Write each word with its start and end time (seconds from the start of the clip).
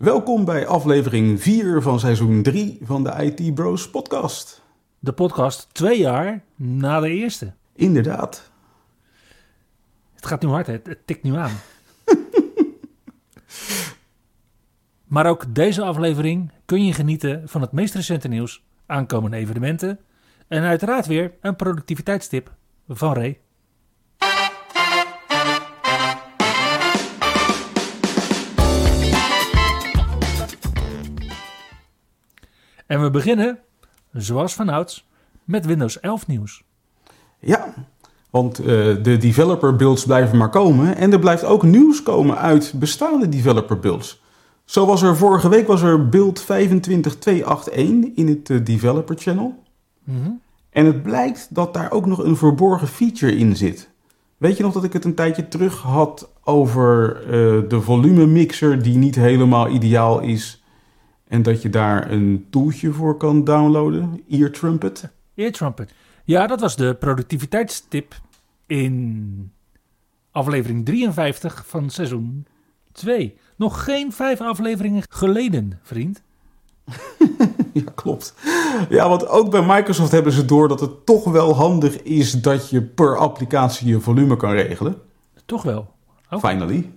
Welkom 0.00 0.44
bij 0.44 0.66
aflevering 0.66 1.42
4 1.42 1.82
van 1.82 2.00
seizoen 2.00 2.42
3 2.42 2.78
van 2.82 3.04
de 3.04 3.10
IT 3.10 3.54
Bros 3.54 3.90
podcast. 3.90 4.62
De 4.98 5.12
podcast 5.12 5.74
twee 5.74 5.98
jaar 5.98 6.44
na 6.56 7.00
de 7.00 7.10
eerste. 7.10 7.52
Inderdaad. 7.72 8.50
Het 10.14 10.26
gaat 10.26 10.42
nu 10.42 10.48
hard, 10.48 10.66
hè? 10.66 10.72
het 10.72 11.06
tikt 11.06 11.22
nu 11.22 11.36
aan. 11.36 11.50
maar 15.14 15.26
ook 15.26 15.54
deze 15.54 15.82
aflevering 15.82 16.52
kun 16.64 16.84
je 16.84 16.92
genieten 16.92 17.48
van 17.48 17.60
het 17.60 17.72
meest 17.72 17.94
recente 17.94 18.28
nieuws, 18.28 18.64
aankomende 18.86 19.36
evenementen 19.36 20.00
en 20.48 20.62
uiteraard 20.62 21.06
weer 21.06 21.34
een 21.40 21.56
productiviteitstip 21.56 22.54
van 22.88 23.14
Ray. 23.14 23.40
En 32.90 33.02
we 33.02 33.10
beginnen, 33.10 33.58
zoals 34.12 34.54
vanouds, 34.54 35.08
met 35.44 35.66
Windows 35.66 36.00
11 36.00 36.26
nieuws. 36.26 36.62
Ja, 37.38 37.74
want 38.30 38.60
uh, 38.60 38.66
de 39.02 39.16
developer 39.16 39.76
builds 39.76 40.04
blijven 40.04 40.38
maar 40.38 40.50
komen. 40.50 40.96
En 40.96 41.12
er 41.12 41.18
blijft 41.18 41.44
ook 41.44 41.62
nieuws 41.62 42.02
komen 42.02 42.38
uit 42.38 42.72
bestaande 42.76 43.28
developer 43.28 43.78
builds. 43.78 44.22
Zo 44.64 44.86
was 44.86 45.02
er 45.02 45.16
vorige 45.16 45.48
week 45.48 45.66
was 45.66 45.82
er 45.82 46.08
build 46.08 46.40
25281 46.40 48.14
in 48.14 48.28
het 48.28 48.48
uh, 48.48 48.64
developer 48.64 49.16
channel. 49.18 49.62
Mm 50.04 50.22
-hmm. 50.22 50.40
En 50.70 50.86
het 50.86 51.02
blijkt 51.02 51.54
dat 51.54 51.74
daar 51.74 51.90
ook 51.90 52.06
nog 52.06 52.18
een 52.18 52.36
verborgen 52.36 52.88
feature 52.88 53.36
in 53.36 53.56
zit. 53.56 53.90
Weet 54.36 54.56
je 54.56 54.62
nog 54.62 54.72
dat 54.72 54.84
ik 54.84 54.92
het 54.92 55.04
een 55.04 55.14
tijdje 55.14 55.48
terug 55.48 55.82
had 55.82 56.30
over 56.44 57.22
uh, 57.24 57.30
de 57.68 57.80
volume 57.80 58.26
mixer 58.26 58.82
die 58.82 58.96
niet 58.96 59.14
helemaal 59.14 59.68
ideaal 59.68 60.20
is 60.20 60.59
en 61.30 61.42
dat 61.42 61.62
je 61.62 61.68
daar 61.68 62.10
een 62.10 62.46
tooltje 62.50 62.92
voor 62.92 63.16
kan 63.16 63.44
downloaden, 63.44 64.22
Ear 64.28 64.50
Trumpet. 64.50 65.08
Ear 65.34 65.52
Trumpet. 65.52 65.94
Ja, 66.24 66.46
dat 66.46 66.60
was 66.60 66.76
de 66.76 66.94
productiviteitstip 66.94 68.14
in 68.66 69.52
aflevering 70.30 70.84
53 70.84 71.64
van 71.66 71.90
seizoen 71.90 72.46
2. 72.92 73.36
Nog 73.56 73.84
geen 73.84 74.12
vijf 74.12 74.40
afleveringen 74.40 75.02
geleden, 75.10 75.78
vriend. 75.82 76.22
ja, 77.72 77.92
klopt. 77.94 78.34
Ja, 78.88 79.08
want 79.08 79.28
ook 79.28 79.50
bij 79.50 79.62
Microsoft 79.66 80.10
hebben 80.10 80.32
ze 80.32 80.44
door 80.44 80.68
dat 80.68 80.80
het 80.80 81.06
toch 81.06 81.24
wel 81.24 81.54
handig 81.54 82.02
is 82.02 82.32
dat 82.32 82.70
je 82.70 82.82
per 82.82 83.16
applicatie 83.16 83.88
je 83.88 84.00
volume 84.00 84.36
kan 84.36 84.50
regelen. 84.50 84.96
Toch 85.44 85.62
wel. 85.62 85.94
Okay. 86.30 86.50
Finally. 86.52 86.92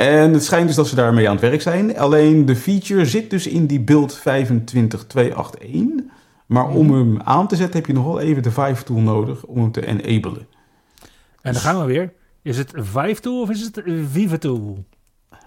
En 0.00 0.32
het 0.32 0.44
schijnt 0.44 0.66
dus 0.66 0.76
dat 0.76 0.88
ze 0.88 0.94
daarmee 0.94 1.28
aan 1.28 1.34
het 1.34 1.44
werk 1.44 1.62
zijn. 1.62 1.98
Alleen 1.98 2.46
de 2.46 2.56
feature 2.56 3.06
zit 3.06 3.30
dus 3.30 3.46
in 3.46 3.66
die 3.66 3.80
build 3.80 4.14
25281. 4.14 6.04
Maar 6.46 6.68
om 6.68 6.86
mhm. 6.86 6.96
hem 6.98 7.20
aan 7.22 7.48
te 7.48 7.56
zetten 7.56 7.76
heb 7.76 7.86
je 7.86 7.92
nog 7.92 8.04
wel 8.04 8.20
even 8.20 8.42
de 8.42 8.50
Vive 8.50 8.84
tool 8.84 9.00
nodig 9.00 9.44
om 9.44 9.60
hem 9.60 9.72
te 9.72 9.86
enablen. 9.86 10.46
En 11.42 11.52
dan 11.52 11.62
gaan 11.62 11.80
we 11.80 11.84
weer. 11.84 12.12
Is 12.42 12.56
het 12.56 12.72
Vive 12.74 13.20
tool 13.20 13.40
of 13.40 13.50
is 13.50 13.60
het 13.60 13.82
Vive 14.10 14.38
tool? 14.38 14.84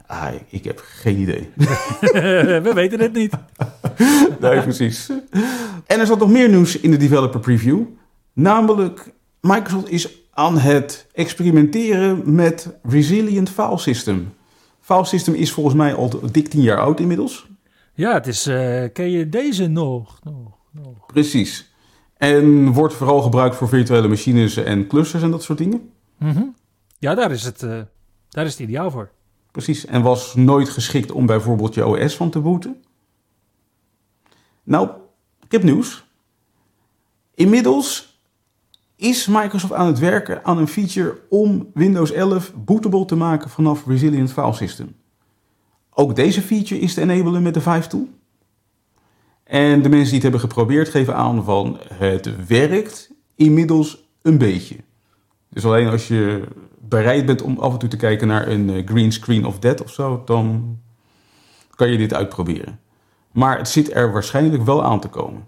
Ah, 0.06 0.34
ik 0.50 0.64
heb 0.64 0.82
geen 0.84 1.18
idee. 1.18 1.50
we 2.64 2.72
weten 2.74 3.00
het 3.00 3.14
niet. 3.14 3.34
nee, 4.42 4.62
precies. 4.62 5.10
En 5.86 6.00
er 6.00 6.06
zat 6.06 6.20
nog 6.20 6.30
meer 6.30 6.50
nieuws 6.50 6.80
in 6.80 6.92
de 6.92 6.98
developer 6.98 7.40
preview. 7.40 7.82
Namelijk, 8.34 9.14
Microsoft 9.42 9.90
is 9.90 10.10
aan 10.32 10.58
het 10.58 11.08
experimenteren 11.14 12.36
met 12.36 12.68
Resilient 12.84 13.50
File 13.50 13.78
System. 13.78 14.34
File 14.84 15.06
System 15.06 15.34
is 15.34 15.52
volgens 15.52 15.76
mij 15.76 15.96
al 15.96 16.32
dik 16.32 16.48
tien 16.48 16.62
jaar 16.62 16.80
oud 16.80 17.00
inmiddels. 17.00 17.48
Ja, 17.94 18.14
het 18.14 18.28
is. 18.28 18.48
Uh, 18.48 18.84
ken 18.94 19.10
je 19.10 19.30
deze 19.30 19.68
nog? 19.68 20.20
nog, 20.24 20.58
nog? 20.72 21.06
Precies. 21.06 21.74
En 22.18 22.72
wordt 22.72 22.94
vooral 22.94 23.22
gebruikt 23.22 23.56
voor 23.56 23.68
virtuele 23.68 24.08
machines 24.08 24.58
en 24.58 24.88
clusters 24.88 25.24
en 25.24 25.32
dat 25.32 25.44
soort 25.44 25.58
dingen. 25.58 25.92
Mm 26.18 26.32
-hmm. 26.32 26.56
Ja, 27.00 27.16
daar 27.16 27.32
is, 27.32 27.44
het, 27.44 27.62
uh, 27.62 27.82
daar 28.30 28.46
is 28.46 28.52
het 28.52 28.60
ideaal 28.60 28.92
voor. 28.92 29.10
Precies. 29.52 29.86
En 29.86 30.02
was 30.02 30.36
nooit 30.36 30.70
geschikt 30.70 31.12
om 31.12 31.26
bijvoorbeeld 31.26 31.74
je 31.74 31.86
OS 31.86 32.16
van 32.16 32.30
te 32.30 32.40
booten. 32.40 32.84
Nou, 34.64 34.90
ik 35.46 35.52
heb 35.52 35.64
nieuws. 35.64 36.06
Inmiddels 37.36 38.13
is 39.04 39.28
Microsoft 39.28 39.74
aan 39.74 39.88
het 39.88 40.00
werken 40.00 40.46
aan 40.46 40.58
een 40.58 40.68
feature 40.68 41.20
om 41.30 41.70
Windows 41.74 42.12
11 42.12 42.54
bootable 42.56 43.06
te 43.06 43.16
maken 43.16 43.50
vanaf 43.50 43.86
Resilient 43.88 44.32
File 44.32 44.54
System. 44.54 44.96
Ook 45.90 46.16
deze 46.16 46.42
feature 46.42 46.82
is 46.82 46.94
te 46.94 47.02
enablen 47.02 47.42
met 47.44 47.54
de 47.54 47.62
Vive 47.62 47.88
tool. 47.88 48.08
En 49.44 49.82
de 49.82 49.90
mensen 49.90 50.06
die 50.06 50.14
het 50.14 50.22
hebben 50.22 50.40
geprobeerd 50.40 50.90
geven 50.90 51.16
aan 51.16 51.44
van 51.44 51.80
het 51.94 52.46
werkt 52.48 53.12
inmiddels 53.36 54.08
een 54.22 54.38
beetje. 54.38 54.76
Dus 55.50 55.66
alleen 55.66 55.88
als 55.88 56.08
je 56.08 56.44
bereid 56.80 57.26
bent 57.26 57.42
om 57.42 57.58
af 57.60 57.74
en 57.74 57.80
toe 57.80 57.90
te 57.90 57.98
kijken 57.98 58.28
naar 58.28 58.48
een 58.48 58.70
eh, 58.70 58.88
green 58.88 59.12
screen 59.12 59.46
of 59.46 59.60
dead 59.60 59.84
of 59.84 59.92
zo, 59.92 60.22
dan 60.26 60.78
kan 61.76 61.92
je 61.92 61.98
dit 61.98 62.14
uitproberen. 62.14 62.80
Maar 63.32 63.58
het 63.58 63.70
zit 63.70 63.96
er 63.96 64.12
waarschijnlijk 64.12 64.64
wel 64.64 64.84
aan 64.84 65.00
te 65.00 65.08
komen. 65.08 65.48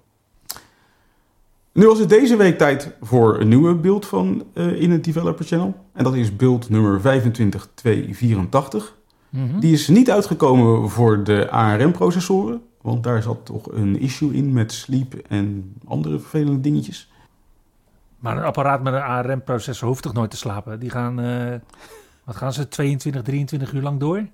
Nu 1.75 1.87
was 1.87 1.99
het 1.99 2.09
deze 2.09 2.35
week 2.35 2.57
tijd 2.57 2.91
voor 3.01 3.39
een 3.39 3.47
nieuwe 3.47 3.75
beeld 3.75 4.05
van 4.05 4.43
uh, 4.53 4.81
in 4.81 4.91
het 4.91 5.03
Developer 5.03 5.45
Channel. 5.45 5.75
En 5.93 6.03
dat 6.03 6.15
is 6.15 6.35
beeld 6.35 6.69
nummer 6.69 6.99
25284. 6.99 8.95
Mm 9.29 9.59
Die 9.59 9.73
is 9.73 9.87
niet 9.87 10.11
uitgekomen 10.11 10.89
voor 10.89 11.23
de 11.23 11.49
ARM-processoren. 11.49 12.61
Want 12.81 13.03
daar 13.03 13.21
zat 13.21 13.45
toch 13.45 13.71
een 13.71 13.99
issue 13.99 14.33
in 14.33 14.53
met 14.53 14.71
sleep 14.71 15.13
en 15.27 15.75
andere 15.87 16.19
vervelende 16.19 16.61
dingetjes. 16.61 17.11
Maar 18.19 18.37
een 18.37 18.43
apparaat 18.43 18.83
met 18.83 18.93
een 18.93 19.01
ARM-processor 19.01 19.87
hoeft 19.87 20.03
toch 20.03 20.13
nooit 20.13 20.31
te 20.31 20.37
slapen? 20.37 20.79
Die 20.79 20.89
gaan, 20.89 21.19
uh, 21.19 21.53
wat 22.23 22.35
gaan 22.35 22.53
ze, 22.53 22.67
22, 22.67 23.21
23 23.21 23.73
uur 23.73 23.81
lang 23.81 23.99
door? 23.99 24.27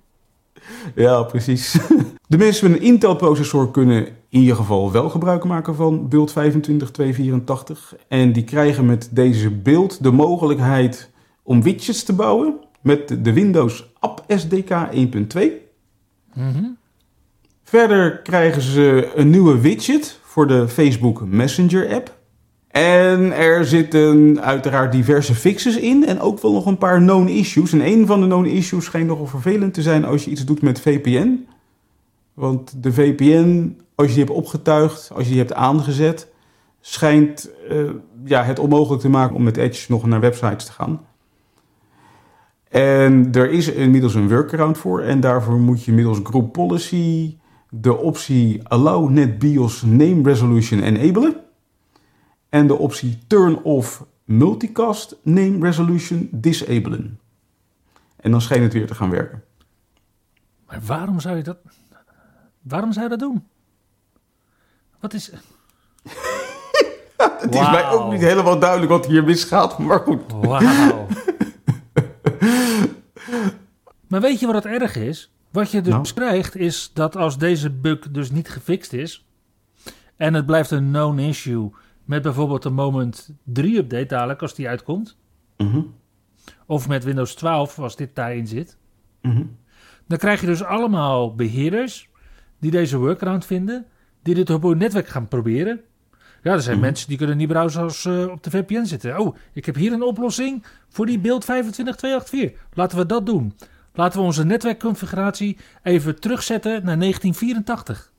Ja, 0.96 1.24
precies. 1.24 1.78
De 2.28 2.38
mensen 2.38 2.72
met 2.72 2.80
een 2.80 2.86
Intel-processor 2.86 3.72
kunnen 3.72 4.08
in 4.32 4.40
ieder 4.40 4.56
geval 4.56 4.92
wel 4.92 5.10
gebruik 5.10 5.44
maken 5.44 5.76
van 5.76 6.08
build 6.10 6.32
25284. 6.32 7.96
En 8.08 8.34
die 8.34 8.44
krijgen 8.44 8.86
met 8.86 9.10
deze 9.12 9.50
build 9.50 10.04
de 10.04 10.12
mogelijkheid 10.12 11.10
om 11.44 11.62
widgets 11.62 12.04
te 12.04 12.14
bouwen 12.14 12.60
met 12.82 13.18
de 13.24 13.34
Windows 13.34 13.94
App 14.00 14.24
SDK 14.28 14.70
1.2. 15.38 15.42
Mm 16.34 16.80
Verder 17.64 18.18
krijgen 18.18 18.62
ze 18.62 19.12
een 19.16 19.30
nieuwe 19.30 19.60
widget 19.60 20.20
voor 20.24 20.48
de 20.48 20.68
Facebook 20.68 21.26
Messenger 21.26 21.94
app. 21.94 22.18
En 22.68 23.34
er 23.34 23.66
zitten 23.66 24.42
uiteraard 24.42 24.92
diverse 24.92 25.36
fixes 25.36 25.78
in 25.78 26.06
en 26.06 26.20
ook 26.20 26.42
wel 26.42 26.52
nog 26.52 26.66
een 26.66 26.78
paar 26.78 26.98
known 26.98 27.28
issues. 27.28 27.74
En 27.74 27.86
een 27.86 28.06
van 28.06 28.20
de 28.20 28.26
known 28.26 28.46
issues 28.46 28.86
schijnt 28.86 29.08
nogal 29.08 29.28
vervelend 29.28 29.74
te 29.74 29.82
zijn 29.82 30.06
als 30.06 30.26
je 30.26 30.32
iets 30.32 30.46
doet 30.46 30.62
met 30.62 30.82
VPN. 30.82 31.46
Want 32.34 32.84
de 32.84 32.94
VPN, 32.94 33.78
als 34.02 34.10
je 34.10 34.16
die 34.16 34.26
hebt 34.26 34.38
opgetuigd, 34.38 35.12
als 35.14 35.24
je 35.24 35.30
die 35.30 35.40
hebt 35.40 35.54
aangezet, 35.54 36.28
schijnt 36.80 37.50
uh, 37.72 37.90
ja, 38.24 38.44
het 38.44 38.60
onmogelijk 38.60 39.02
te 39.02 39.10
maken 39.10 39.36
om 39.36 39.44
met 39.44 39.58
Edge 39.58 39.92
nog 39.92 40.06
naar 40.06 40.20
websites 40.20 40.66
te 40.66 40.72
gaan. 40.72 41.06
En 42.70 43.32
er 43.32 43.50
is 43.50 43.68
inmiddels 43.68 44.14
een 44.14 44.30
workaround 44.30 44.78
voor 44.78 45.02
en 45.02 45.20
daarvoor 45.20 45.60
moet 45.60 45.84
je 45.84 45.92
middels 45.92 46.20
Group 46.24 46.52
Policy 46.54 47.38
de 47.70 47.98
optie 47.98 48.68
Allow 48.68 49.10
NetBIOS 49.10 49.82
Name 49.82 50.24
Resolution 50.24 50.82
enablen 50.82 51.36
en 52.50 52.68
de 52.68 52.78
optie 52.78 53.18
Turn 53.28 53.64
Off 53.64 54.06
Multicast 54.24 55.18
Name 55.24 55.58
Resolution 55.60 56.30
disablen. 56.32 57.20
En 58.16 58.32
dan 58.32 58.42
schijnt 58.42 58.64
het 58.64 58.74
weer 58.74 58.88
te 58.88 58.96
gaan 58.96 59.10
werken. 59.10 59.44
Maar 60.68 60.82
waarom 60.86 61.20
zou 61.20 61.38
je 61.38 61.44
dat, 61.44 61.58
waarom 62.62 62.92
zou 62.92 63.04
je 63.04 63.10
dat 63.10 63.20
doen? 63.20 63.44
Wat 65.02 65.14
is... 65.14 65.32
het 67.18 67.56
is 67.56 67.60
mij 67.72 67.90
ook 67.90 68.12
niet 68.12 68.22
helemaal 68.22 68.60
duidelijk 68.60 68.92
wat 68.92 69.06
hier 69.06 69.24
misgaat, 69.24 69.78
maar 69.80 70.00
goed. 70.00 70.22
Wauw. 70.42 71.08
maar 74.08 74.22
weet 74.22 74.40
je 74.40 74.46
wat 74.46 74.56
het 74.64 74.66
erg 74.82 74.96
is? 74.96 75.32
Wat 75.52 75.72
je 75.72 75.82
dus 75.82 75.94
Nou. 75.94 76.14
krijgt 76.14 76.56
is 76.56 76.92
dat 76.94 77.16
als 77.16 77.38
deze 77.38 77.70
bug 77.70 78.12
dus 78.12 78.32
niet 78.32 78.50
gefixt 78.50 78.94
is 78.94 79.26
en 80.16 80.34
het 80.34 80.46
blijft 80.46 80.72
een 80.72 80.88
known 80.92 81.20
issue 81.20 81.70
met 82.06 82.22
bijvoorbeeld 82.22 82.64
de 82.64 82.70
Moment 82.70 83.30
3 83.44 83.78
update 83.78 84.06
dadelijk 84.06 84.42
als 84.42 84.56
die 84.56 84.68
uitkomt, 84.68 85.18
Mhm. 85.58 85.82
of 86.66 86.88
met 86.88 87.04
Windows 87.04 87.34
12 87.36 87.80
als 87.80 87.96
dit 87.96 88.16
daarin 88.16 88.48
zit, 88.48 88.78
Mhm. 89.22 89.44
dan 90.08 90.18
krijg 90.18 90.40
je 90.42 90.46
dus 90.48 90.64
allemaal 90.64 91.36
beheerders 91.36 92.10
die 92.60 92.72
deze 92.72 92.98
workaround 92.98 93.46
vinden, 93.46 93.86
die 94.24 94.36
dit 94.36 94.50
op 94.50 94.64
hun 94.64 94.78
netwerk 94.78 95.08
gaan 95.08 95.28
proberen. 95.28 95.82
Ja, 96.44 96.52
er 96.54 96.62
zijn 96.62 96.76
Mhm. 96.76 96.86
mensen 96.86 97.08
die 97.08 97.18
kunnen 97.18 97.38
niet 97.38 97.48
browsen 97.48 97.82
als 97.82 98.06
op 98.06 98.44
de 98.44 98.50
VPN 98.50 98.84
zitten. 98.86 99.20
Oh, 99.20 99.36
ik 99.54 99.66
heb 99.66 99.76
hier 99.76 99.94
een 99.94 100.02
oplossing 100.04 100.64
voor 100.90 101.06
die 101.06 101.20
beeld 101.20 101.42
25284. 101.42 102.52
Laten 102.74 102.98
we 102.98 103.06
dat 103.06 103.26
doen. 103.26 103.56
Laten 103.94 104.20
we 104.20 104.26
onze 104.26 104.46
netwerkconfiguratie 104.46 105.58
even 105.84 106.20
terugzetten 106.20 106.72
naar 106.72 106.98
1984. 107.00 108.12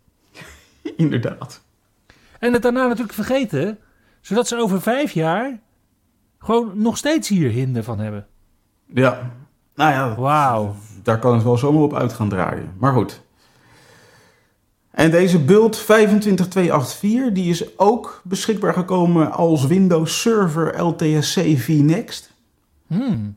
Inderdaad. 0.96 1.62
En 2.38 2.52
het 2.52 2.62
daarna 2.62 2.86
natuurlijk 2.86 3.12
vergeten, 3.12 3.78
zodat 4.20 4.48
ze 4.48 4.56
over 4.56 4.82
vijf 4.82 5.12
jaar 5.12 5.58
gewoon 6.38 6.72
nog 6.74 6.96
steeds 6.96 7.28
hier 7.28 7.50
hinder 7.50 7.82
van 7.84 7.98
hebben. 7.98 8.26
Ja. 8.86 9.30
Nou 9.74 9.90
ja, 9.92 10.14
Wauw. 10.20 10.74
daar 11.02 11.18
kan 11.18 11.34
het 11.34 11.42
wel 11.42 11.56
zomaar 11.58 11.82
op 11.82 11.94
uit 11.94 12.12
gaan 12.12 12.28
draaien. 12.28 12.72
Maar 12.78 12.92
goed. 12.92 13.22
En 14.92 15.10
deze 15.10 15.38
build 15.38 15.76
25284 15.76 17.32
die 17.32 17.50
is 17.50 17.78
ook 17.78 18.20
beschikbaar 18.24 18.72
gekomen 18.72 19.32
als 19.32 19.66
Windows 19.66 20.20
Server 20.20 20.80
LTSC 20.80 21.40
vNext. 21.56 22.32
Hmm. 22.86 23.36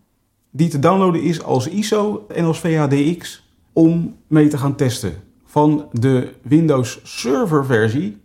Die 0.52 0.70
te 0.70 0.80
downloaden 0.80 1.22
is 1.22 1.44
als 1.44 1.68
ISO 1.68 2.26
en 2.28 2.46
als 2.46 2.60
VHDX 2.60 3.48
om 3.74 4.18
mee 4.28 4.48
te 4.48 4.58
gaan 4.58 4.76
testen. 4.76 5.14
Van 5.46 5.90
de 5.92 6.34
Windows 6.42 7.00
Server 7.04 7.66
versie 7.66 8.18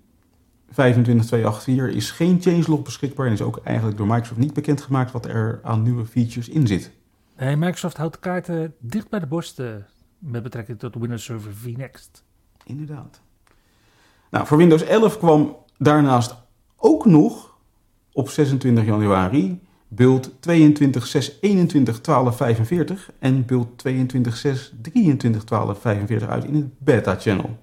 25284 0.71 1.97
is 1.97 2.11
geen 2.11 2.41
changelog 2.41 2.83
beschikbaar 2.83 3.27
en 3.27 3.33
is 3.33 3.43
ook 3.43 3.61
eigenlijk 3.65 3.97
door 3.97 4.07
Microsoft 4.07 4.41
niet 4.41 4.53
bekendgemaakt 4.53 5.13
wat 5.13 5.27
er 5.27 5.61
aan 5.63 5.83
nieuwe 5.83 6.07
features 6.07 6.49
in 6.49 6.67
zit. 6.67 6.91
Nee, 7.39 7.57
Microsoft 7.57 7.97
houdt 7.97 8.15
de 8.15 8.21
kaarten 8.21 8.75
dicht 8.79 9.09
bij 9.09 9.21
de 9.21 9.27
borst 9.27 9.59
eh, 9.59 9.67
met 10.19 10.43
betrekking 10.43 10.79
tot 10.79 10.95
Windows 10.95 11.25
Server 11.25 11.55
vNext. 11.55 12.25
Inderdaad. 12.71 13.21
Nou, 14.31 14.47
voor 14.47 14.57
Windows 14.57 14.83
11 14.83 15.19
kwam 15.19 15.57
daarnaast 15.79 16.35
ook 16.77 17.05
nog 17.05 17.57
op 18.13 18.29
26 18.29 18.85
januari 18.85 19.61
build 19.89 20.31
22.6.21.12.45 20.31 20.35
en 23.19 23.47
build 23.47 23.85
22.6.23.12.45 23.89 26.29
uit 26.29 26.45
in 26.45 26.55
het 26.55 26.79
beta 26.79 27.17
channel. 27.17 27.59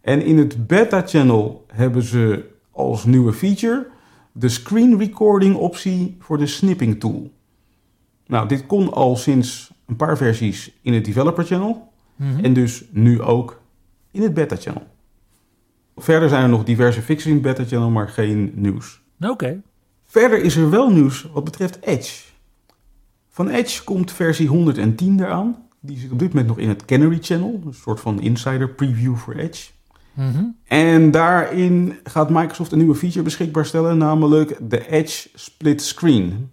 En 0.00 0.24
in 0.24 0.38
het 0.38 0.66
beta 0.66 1.02
channel 1.06 1.64
hebben 1.66 2.02
ze 2.02 2.48
als 2.70 3.04
nieuwe 3.04 3.32
feature 3.32 3.86
de 4.32 4.48
screen 4.48 4.98
recording 4.98 5.56
optie 5.56 6.16
voor 6.18 6.38
de 6.38 6.46
snipping 6.46 7.00
tool. 7.00 7.30
Nou, 8.26 8.48
dit 8.48 8.66
kon 8.66 8.92
al 8.92 9.16
sinds 9.16 9.72
een 9.86 9.96
paar 9.96 10.16
versies 10.16 10.78
in 10.82 10.92
het 10.92 11.04
developer 11.04 11.44
channel 11.44 11.88
Mhm. 12.20 12.44
en 12.44 12.52
dus 12.52 12.84
nu 12.90 13.22
ook 13.22 13.59
in 14.10 14.22
het 14.22 14.34
beta 14.34 14.56
channel. 14.56 14.86
Verder 15.96 16.28
zijn 16.28 16.42
er 16.42 16.48
nog 16.48 16.64
diverse 16.64 17.02
fixes 17.02 17.26
in 17.26 17.32
het 17.32 17.42
beta 17.42 17.64
channel, 17.64 17.90
maar 17.90 18.08
geen 18.08 18.52
nieuws. 18.54 19.02
Oké. 19.20 19.62
Verder 20.06 20.42
is 20.42 20.56
er 20.56 20.70
wel 20.70 20.90
nieuws 20.90 21.28
wat 21.32 21.44
betreft 21.44 21.78
Edge. 21.80 22.22
Van 23.28 23.48
Edge 23.48 23.84
komt 23.84 24.12
versie 24.12 24.48
110 24.48 25.20
eraan. 25.20 25.56
Die 25.80 25.98
zit 25.98 26.10
op 26.10 26.18
dit 26.18 26.28
moment 26.28 26.46
nog 26.46 26.58
in 26.58 26.68
het 26.68 26.84
Canary 26.84 27.18
Channel, 27.20 27.60
een 27.66 27.74
soort 27.74 28.00
van 28.00 28.20
insider 28.20 28.68
preview 28.68 29.16
voor 29.16 29.34
Edge. 29.34 29.70
Mhm. 30.14 30.44
En 30.64 31.10
daarin 31.10 31.98
gaat 32.04 32.30
Microsoft 32.30 32.72
een 32.72 32.78
nieuwe 32.78 32.94
feature 32.94 33.22
beschikbaar 33.22 33.66
stellen, 33.66 33.98
namelijk 33.98 34.58
de 34.70 34.88
Edge 34.88 35.28
Split 35.34 35.82
Screen. 35.82 36.50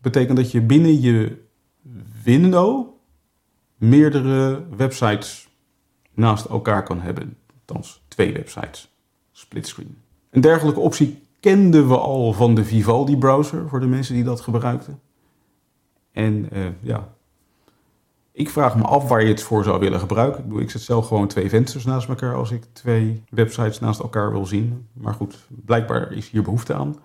Betekent 0.00 0.36
dat 0.36 0.50
je 0.50 0.60
binnen 0.60 1.00
je 1.00 1.36
window 2.24 2.86
meerdere 3.76 4.62
websites 4.76 5.48
naast 6.20 6.44
elkaar 6.44 6.82
kan 6.82 7.00
hebben. 7.00 7.36
Althans, 7.66 8.02
twee 8.08 8.32
websites. 8.32 8.90
Split 9.32 9.66
screen. 9.66 9.98
Een 10.30 10.40
dergelijke 10.40 10.80
optie 10.80 11.22
kenden 11.40 11.88
we 11.88 11.98
al 11.98 12.32
van 12.32 12.54
de 12.54 12.64
Vivaldi 12.64 13.16
browser, 13.16 13.68
voor 13.68 13.80
de 13.80 13.86
mensen 13.86 14.14
die 14.14 14.24
dat 14.24 14.40
gebruikten. 14.40 15.00
En 16.12 16.48
eh, 16.50 16.62
ja, 16.80 17.08
ik 18.32 18.50
vraag 18.50 18.76
me 18.76 18.82
af 18.82 19.08
waar 19.08 19.22
je 19.22 19.28
het 19.28 19.42
voor 19.42 19.64
zou 19.64 19.80
willen 19.80 20.00
gebruiken. 20.00 20.44
Ik, 20.52 20.60
ik 20.60 20.70
zet 20.70 20.80
zelf 20.80 21.06
gewoon 21.06 21.28
twee 21.28 21.48
vensters 21.48 21.84
naast 21.84 22.08
elkaar 22.08 22.34
als 22.34 22.50
ik 22.50 22.62
twee 22.72 23.22
websites 23.30 23.80
naast 23.80 24.00
elkaar 24.00 24.32
wil 24.32 24.46
zien. 24.46 24.88
Maar 24.92 25.14
goed, 25.14 25.46
blijkbaar 25.48 26.12
is 26.12 26.28
hier 26.28 26.42
behoefte 26.42 26.74
aan. 26.74 26.96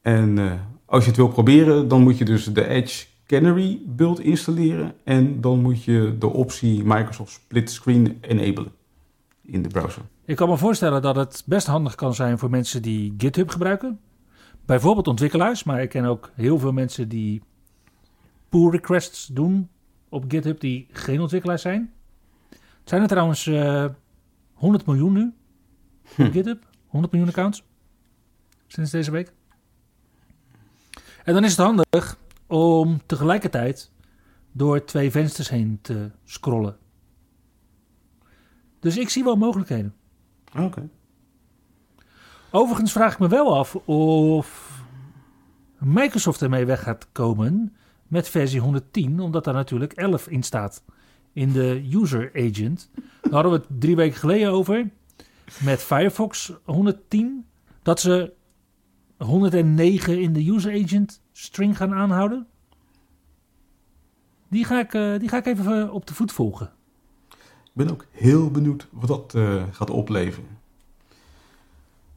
En 0.00 0.38
eh, 0.38 0.52
als 0.84 1.02
je 1.02 1.08
het 1.08 1.18
wil 1.18 1.28
proberen, 1.28 1.88
dan 1.88 2.02
moet 2.02 2.18
je 2.18 2.24
dus 2.24 2.44
de 2.44 2.68
Edge 2.68 3.06
Canary 3.28 3.80
build 3.86 4.20
installeren. 4.20 4.94
En 5.04 5.40
dan 5.40 5.60
moet 5.60 5.84
je 5.84 6.16
de 6.18 6.26
optie 6.26 6.84
Microsoft 6.84 7.32
Split 7.32 7.70
Screen 7.70 8.18
enablen 8.20 8.72
in 9.42 9.62
de 9.62 9.68
browser. 9.68 10.02
Ik 10.24 10.36
kan 10.36 10.48
me 10.48 10.56
voorstellen 10.56 11.02
dat 11.02 11.16
het 11.16 11.42
best 11.46 11.66
handig 11.66 11.94
kan 11.94 12.14
zijn 12.14 12.38
voor 12.38 12.50
mensen 12.50 12.82
die 12.82 13.14
GitHub 13.18 13.50
gebruiken. 13.50 14.00
Bijvoorbeeld 14.66 15.06
ontwikkelaars, 15.08 15.64
maar 15.64 15.82
ik 15.82 15.88
ken 15.88 16.04
ook 16.04 16.30
heel 16.34 16.58
veel 16.58 16.72
mensen 16.72 17.08
die 17.08 17.42
pull 18.48 18.70
requests 18.70 19.26
doen 19.26 19.68
op 20.08 20.24
GitHub 20.28 20.60
die 20.60 20.86
geen 20.90 21.20
ontwikkelaars 21.20 21.62
zijn. 21.62 21.92
Zijn 22.84 23.02
er 23.02 23.08
trouwens 23.08 23.46
eh 23.46 23.84
100 24.52 24.86
miljoen 24.86 25.12
nu 25.12 25.32
op 26.02 26.14
Hm. 26.14 26.30
GitHub. 26.30 26.66
100 26.86 27.12
miljoen 27.12 27.30
accounts 27.30 27.62
sinds 28.66 28.90
deze 28.90 29.10
week. 29.10 29.32
En 31.24 31.34
dan 31.34 31.44
is 31.44 31.50
het 31.50 31.60
handig 31.60 32.18
om 32.48 33.00
tegelijkertijd 33.06 33.90
door 34.52 34.84
twee 34.84 35.10
vensters 35.10 35.48
heen 35.48 35.78
te 35.82 36.10
scrollen. 36.24 36.76
Dus 38.80 38.96
ik 38.96 39.08
zie 39.08 39.24
wel 39.24 39.36
mogelijkheden. 39.36 39.94
Oké. 40.58 40.88
Overigens 42.50 42.92
vraag 42.92 43.12
ik 43.12 43.18
me 43.18 43.28
wel 43.28 43.58
af 43.58 43.74
of 43.84 44.78
Microsoft 45.78 46.42
ermee 46.42 46.64
weg 46.64 46.82
gaat 46.82 47.06
komen 47.12 47.76
met 48.06 48.28
versie 48.28 48.60
110, 48.60 49.20
omdat 49.20 49.44
daar 49.44 49.54
natuurlijk 49.54 49.92
11 49.92 50.28
in 50.28 50.42
staat 50.42 50.82
in 51.32 51.52
de 51.52 51.88
user 51.92 52.30
agent. 52.34 52.90
Daar 52.94 53.32
hadden 53.32 53.52
we 53.52 53.58
het 53.58 53.80
drie 53.80 53.96
weken 53.96 54.18
geleden 54.18 54.50
over 54.50 54.90
met 55.62 55.82
Firefox 55.82 56.52
110, 56.64 57.46
dat 57.82 58.00
ze 58.00 58.32
109 59.16 60.20
in 60.20 60.32
de 60.32 60.50
user 60.50 60.84
agent 60.84 61.22
string 61.38 61.76
gaan 61.76 61.94
aanhouden. 61.94 62.46
Die 64.48 64.64
ga 64.64 64.78
ik, 64.78 64.94
eh, 64.94 65.18
die 65.18 65.28
ga 65.28 65.36
ik 65.36 65.46
even 65.46 65.82
eh, 65.82 65.94
op 65.94 66.06
de 66.06 66.14
voet 66.14 66.32
volgen. 66.32 66.70
Ik 67.64 67.84
ben 67.84 67.90
ook 67.90 68.06
heel 68.10 68.50
benieuwd 68.50 68.86
wat 68.90 69.08
dat 69.08 69.34
eh, 69.34 69.62
gaat 69.70 69.90
opleveren. 69.90 70.58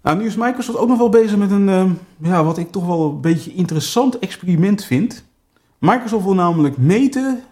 Nou, 0.02 0.18
nu 0.18 0.26
is 0.26 0.36
Microsoft 0.36 0.78
ook 0.78 0.88
nog 0.88 0.98
wel 0.98 1.10
bezig 1.10 1.38
met 1.38 1.52
een, 1.52 1.70
eh, 1.70 1.92
ja, 2.18 2.44
wat 2.44 2.58
ik 2.58 2.72
toch 2.72 2.86
wel 2.86 3.10
een 3.10 3.22
beetje 3.22 3.54
interessant 3.54 4.20
experiment 4.20 4.84
vind. 4.84 5.26
Microsoft 5.78 6.24
wil 6.24 6.34
namelijk 6.34 6.78
meten 6.78 7.44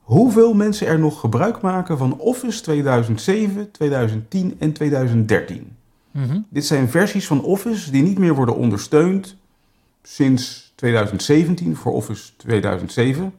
hoeveel 0.00 0.54
mensen 0.54 0.86
er 0.86 0.98
nog 0.98 1.20
gebruik 1.20 1.60
maken 1.60 1.98
van 1.98 2.18
Office 2.18 2.62
2007, 2.62 3.70
2010 3.70 4.56
en 4.58 4.72
2013. 4.72 5.76
Mhm. 6.10 6.40
Dit 6.48 6.66
zijn 6.66 6.88
versies 6.88 7.26
van 7.26 7.42
Office 7.42 7.90
die 7.90 8.02
niet 8.02 8.18
meer 8.18 8.34
worden 8.34 8.56
ondersteund 8.56 9.36
sinds 10.02 10.69
2017 10.80 11.76
voor 11.76 11.92
Office 11.92 12.36
2007. 12.36 13.34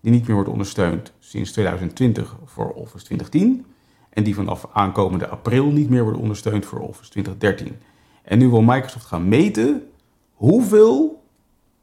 Die 0.00 0.12
niet 0.12 0.26
meer 0.26 0.34
worden 0.34 0.52
ondersteund 0.52 1.12
sinds 1.18 1.52
2020 1.52 2.36
voor 2.44 2.68
Office 2.68 3.04
2010. 3.04 3.66
En 4.10 4.24
die 4.24 4.34
vanaf 4.34 4.68
aankomende 4.72 5.28
april 5.28 5.66
niet 5.66 5.90
meer 5.90 6.02
worden 6.02 6.20
ondersteund 6.20 6.66
voor 6.66 6.78
Office 6.78 7.10
2013. 7.10 7.76
En 8.22 8.38
nu 8.38 8.48
wil 8.48 8.62
Microsoft 8.62 9.06
gaan 9.06 9.28
meten 9.28 9.88
hoeveel 10.32 11.22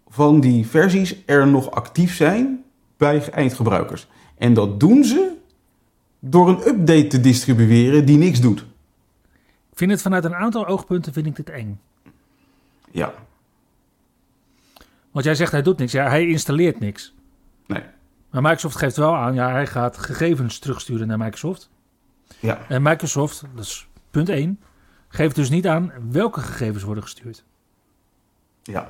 van 0.08 0.40
die 0.40 0.68
versies 0.68 1.16
er 1.26 1.48
nog 1.48 1.72
actief 1.72 2.16
zijn 2.16 2.64
bij 2.98 3.30
eindgebruikers. 3.30 4.08
En 4.38 4.54
dat 4.54 4.80
doen 4.80 5.04
ze 5.04 5.32
door 6.20 6.50
een 6.50 6.68
update 6.68 7.08
te 7.08 7.20
distribueren 7.20 8.06
die 8.06 8.18
niks 8.18 8.42
doet. 8.42 8.60
Ik 9.72 9.78
vind 9.78 9.92
het 9.92 10.02
vanuit 10.02 10.26
een 10.26 10.36
aantal 10.36 10.68
oogpunten 10.68 11.14
vind 11.14 11.26
ik 11.26 11.36
dit 11.36 11.50
eng. 11.50 11.80
Ja, 12.92 13.14
Want 15.14 15.26
jij 15.26 15.36
zegt 15.36 15.52
hij 15.52 15.62
doet 15.62 15.78
niks. 15.78 15.92
Ja, 15.92 16.08
hij 16.10 16.28
installeert 16.28 16.80
niks. 16.80 17.14
nee. 17.68 17.84
Maar 18.30 18.42
Microsoft 18.42 18.76
geeft 18.76 18.98
wel 18.98 19.16
aan, 19.16 19.34
ja, 19.34 19.52
hij 19.52 19.68
gaat 19.68 19.98
gegevens 19.98 20.60
terugsturen 20.60 21.08
naar 21.08 21.18
Microsoft. 21.18 21.70
Ja, 22.40 22.66
En 22.68 22.82
Microsoft, 22.82 23.44
dat 23.56 23.64
is 23.64 23.88
punt 24.12 24.30
1, 24.30 24.60
geeft 25.08 25.36
dus 25.36 25.50
niet 25.50 25.68
aan 25.68 25.92
welke 26.12 26.40
gegevens 26.40 26.84
worden 26.84 27.04
gestuurd. 27.04 27.44
ja. 28.64 28.90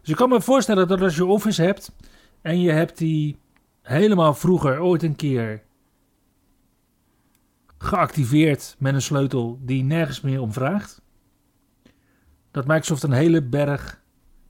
Dus 0.00 0.08
ik 0.12 0.16
kan 0.16 0.28
me 0.28 0.40
voorstellen 0.40 0.88
dat 0.88 1.00
als 1.00 1.16
je 1.16 1.24
Office 1.24 1.62
hebt 1.62 1.92
en 2.42 2.60
je 2.60 2.70
hebt 2.70 2.98
die 2.98 3.38
helemaal 3.82 4.34
vroeger 4.34 4.80
ooit 4.80 5.02
een 5.02 5.16
keer 5.16 5.62
geactiveerd 7.78 8.76
met 8.78 8.94
een 8.94 9.02
sleutel 9.02 9.58
die 9.62 9.82
nergens 9.82 10.20
meer 10.20 10.40
om 10.40 10.52
vraagt. 10.52 11.02
Dat 12.50 12.66
Microsoft 12.66 13.02
een 13.02 13.12
hele 13.12 13.42
berg 13.42 14.02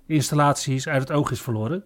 installaties 0.06 0.88
uit 0.88 1.00
het 1.00 1.12
oog 1.12 1.30
is 1.30 1.42
verloren. 1.42 1.84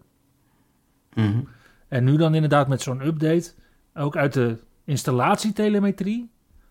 Mhm. 1.14 1.40
En 1.88 2.04
nu 2.04 2.16
dan 2.16 2.34
inderdaad 2.34 2.68
met 2.68 2.82
zo'n 2.82 3.06
update 3.06 3.54
ook 3.94 4.16
uit 4.16 4.32
de 4.32 4.58
installatietelemetrie 4.84 6.30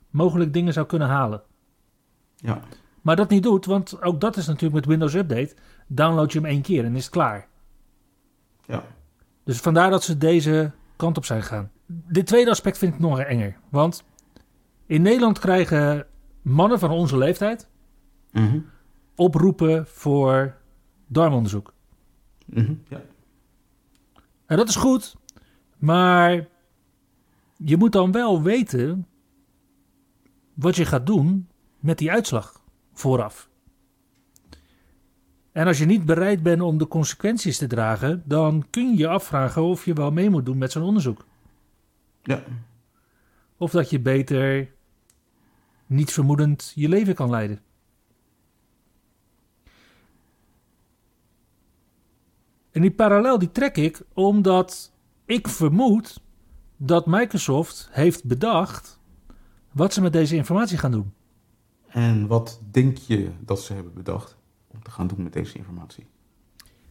mogelijk 0.10 0.54
dingen 0.54 0.74
zou 0.74 0.86
kunnen 0.86 1.08
halen. 1.08 1.42
Ja. 2.36 2.62
Maar 3.02 3.16
dat 3.16 3.30
niet 3.30 3.44
doet, 3.44 3.66
want 3.66 4.02
ook 4.02 4.22
dat 4.22 4.38
is 4.38 4.48
natuurlijk 4.48 4.74
met 4.74 4.86
Windows 4.86 5.14
Update. 5.14 5.56
Download 5.88 6.32
je 6.32 6.40
hem 6.40 6.48
één 6.48 6.62
keer 6.62 6.86
en 6.86 6.96
is 6.96 7.04
het 7.04 7.14
klaar. 7.14 7.48
Ja. 8.66 8.84
Dus 9.44 9.60
vandaar 9.60 9.90
dat 9.90 10.04
ze 10.04 10.18
deze 10.18 10.72
kant 10.96 11.18
op 11.18 11.26
zijn 11.26 11.42
gegaan. 11.42 11.72
Dit 11.86 12.28
tweede 12.28 12.50
aspect 12.52 12.78
vind 12.78 12.94
ik 12.94 13.00
nog 13.00 13.20
enger. 13.20 13.58
Want 13.70 14.04
in 14.86 15.02
Nederland 15.02 15.40
krijgen 15.40 16.06
mannen 16.42 16.80
van 16.80 16.90
onze 16.90 17.18
leeftijd 17.18 17.68
Mhm. 18.32 18.60
oproepen 19.16 19.88
voor 19.88 20.57
darmonderzoek. 21.08 21.74
Mhm. 22.46 22.74
Ja. 22.88 23.02
En 24.46 24.58
dat 24.58 24.70
is 24.70 24.76
goed, 24.76 25.16
maar 25.78 26.48
je 27.58 27.78
moet 27.78 27.92
dan 27.92 28.12
wel 28.12 28.42
weten 28.42 29.08
wat 30.54 30.76
je 30.76 30.86
gaat 30.86 31.06
doen 31.06 31.48
met 31.80 31.98
die 31.98 32.12
uitslag 32.12 32.62
vooraf. 32.94 33.50
En 35.52 35.68
als 35.68 35.78
je 35.78 35.86
niet 35.86 36.06
bereid 36.06 36.44
bent 36.44 36.62
om 36.62 36.78
de 36.78 36.88
consequenties 36.88 37.58
te 37.58 37.68
dragen, 37.68 38.24
dan 38.26 38.66
kun 38.70 38.90
je 38.90 38.98
je 38.98 39.08
afvragen 39.08 39.64
of 39.64 39.86
je 39.86 39.94
wel 39.94 40.12
mee 40.12 40.30
moet 40.30 40.46
doen 40.46 40.58
met 40.58 40.72
zo'n 40.72 40.84
onderzoek. 40.84 41.26
Ja. 42.24 42.44
Of 43.58 43.72
dat 43.72 43.90
je 43.90 44.00
beter 44.00 44.72
niet 45.86 46.12
vermoedend 46.12 46.72
je 46.76 46.90
leven 46.90 47.16
kan 47.16 47.30
leiden. 47.30 47.62
En 52.78 52.84
die 52.84 52.92
parallel 52.92 53.40
die 53.40 53.52
trek 53.52 53.78
ik 53.78 54.02
omdat 54.14 54.94
ik 55.26 55.48
vermoed 55.48 56.22
dat 56.76 57.06
Microsoft 57.06 57.90
heeft 57.92 58.24
bedacht 58.26 59.00
wat 59.72 59.94
ze 59.94 60.02
met 60.02 60.14
deze 60.14 60.36
informatie 60.36 60.78
gaan 60.78 60.92
doen. 60.92 61.14
En 61.88 62.28
wat 62.28 62.62
denk 62.72 62.98
je 62.98 63.30
dat 63.40 63.62
ze 63.62 63.74
hebben 63.74 63.94
bedacht 63.94 64.38
om 64.68 64.84
te 64.84 64.92
gaan 64.92 65.08
doen 65.08 65.24
met 65.24 65.34
deze 65.34 65.58
informatie? 65.58 66.06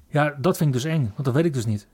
Ja, 0.08 0.36
dat 0.40 0.56
vind 0.56 0.68
ik 0.68 0.74
dus 0.82 0.92
eng, 0.92 1.02
want 1.02 1.24
dat 1.24 1.34
weet 1.34 1.44
ik 1.44 1.54
dus 1.54 1.66
niet. 1.66 1.88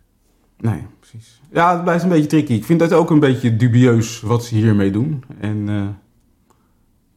Nee, 0.57 0.87
precies. 0.99 1.41
Ja, 1.51 1.73
het 1.73 1.83
blijft 1.83 2.03
een 2.03 2.09
beetje 2.09 2.27
tricky. 2.27 2.53
Ik 2.53 2.65
vind 2.65 2.81
het 2.81 2.93
ook 2.93 3.11
een 3.11 3.21
beetje 3.21 3.57
dubieus 3.57 4.21
wat 4.21 4.45
ze 4.45 4.55
hiermee 4.55 4.91
doen. 4.91 5.25
En 5.39 5.69
eh, 5.69 5.89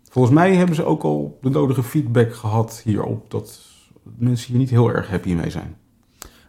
volgens 0.10 0.34
mij 0.34 0.56
hebben 0.56 0.76
ze 0.76 0.84
ook 0.84 1.04
al 1.04 1.38
de 1.42 1.50
nodige 1.50 1.84
feedback 1.84 2.34
gehad 2.34 2.82
hierop 2.84 3.32
dat 3.32 3.62
mensen 4.04 4.50
hier 4.50 4.60
niet 4.60 4.70
heel 4.70 4.94
erg 4.94 5.10
happy 5.10 5.34
mee 5.34 5.50
zijn. 5.50 5.78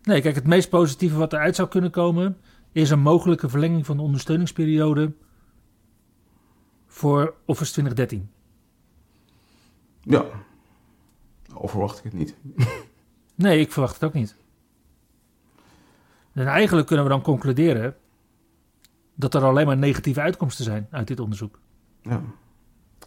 Nee, 0.07 0.21
kijk, 0.21 0.35
het 0.35 0.47
meest 0.47 0.69
positieve 0.69 1.17
wat 1.17 1.33
eruit 1.33 1.57
zou 1.57 1.69
kunnen 1.69 1.91
komen 1.91 2.37
is 2.73 2.91
een 2.91 3.01
mogelijke 3.01 3.49
verlenging 3.49 3.87
van 3.87 3.97
de 3.97 4.03
ondersteuningsperiode 4.03 5.13
voor 6.87 7.35
Office 7.45 7.73
2013. 7.73 8.31
Ja, 10.01 10.25
al 11.55 11.69
verwacht 11.69 11.99
ik 11.99 12.05
het 12.05 12.13
niet. 12.13 12.35
Nee, 13.35 13.61
ik 13.61 13.73
verwacht 13.73 13.95
het 13.95 14.05
ook 14.05 14.13
niet. 14.13 14.37
En 16.33 16.47
eigenlijk 16.47 16.87
kunnen 16.87 17.05
we 17.05 17.11
dan 17.11 17.23
concluderen 17.23 17.97
dat 19.15 19.35
er 19.35 19.45
alleen 19.45 19.67
maar 19.67 19.77
negatieve 19.77 20.21
uitkomsten 20.21 20.65
zijn 20.65 20.87
uit 20.91 21.07
dit 21.07 21.21
onderzoek. 21.21 21.59
Ja. 22.03 22.23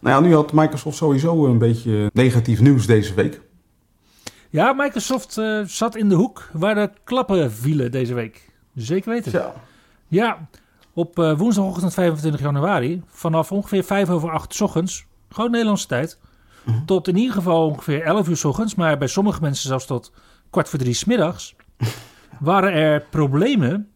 Nou 0.00 0.22
ja, 0.22 0.28
nu 0.28 0.34
had 0.34 0.52
Microsoft 0.52 0.96
sowieso 0.96 1.46
een 1.46 1.58
beetje 1.58 2.10
negatief 2.12 2.60
nieuws 2.60 2.86
deze 2.86 3.14
week. 3.14 3.40
Ja, 4.50 4.72
Microsoft 4.72 5.38
eh, 5.38 5.60
zat 5.64 5.96
in 5.96 6.08
de 6.08 6.14
hoek 6.14 6.48
waar 6.52 6.74
de 6.74 6.90
klappen 7.04 7.52
vielen 7.52 7.90
deze 7.90 8.14
week. 8.14 8.48
Zeker 8.74 9.10
weten. 9.10 9.32
Ja. 9.32 9.54
Ja, 10.08 10.48
op 10.92 11.18
eh, 11.18 11.38
woensdagochtend 11.38 11.94
25 11.94 12.40
januari, 12.40 13.02
vanaf 13.06 13.52
ongeveer 13.52 13.84
5 13.84 14.10
over 14.10 14.30
8 14.30 14.54
's 14.54 14.60
ochtends, 14.60 15.06
gewoon 15.28 15.50
Nederlandse 15.50 15.86
tijd, 15.86 16.18
Mhm. 16.64 16.84
tot 16.84 17.08
in 17.08 17.16
ieder 17.16 17.34
geval 17.34 17.66
ongeveer 17.66 18.02
11 18.02 18.28
uur 18.28 18.36
's 18.36 18.44
ochtends, 18.44 18.74
maar 18.74 18.98
bij 18.98 19.08
sommige 19.08 19.40
mensen 19.40 19.68
zelfs 19.68 19.86
tot 19.86 20.12
kwart 20.50 20.68
voor 20.68 20.78
drie 20.78 20.94
's 20.94 21.04
middags, 21.04 21.56
waren 22.40 22.72
er 22.72 23.00
problemen 23.10 23.88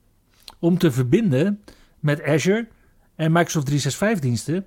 om 0.58 0.78
te 0.78 0.90
verbinden 0.92 1.62
met 2.00 2.22
Azure 2.22 2.68
en 3.14 3.32
Microsoft 3.32 3.66
365 3.66 4.20
diensten 4.20 4.66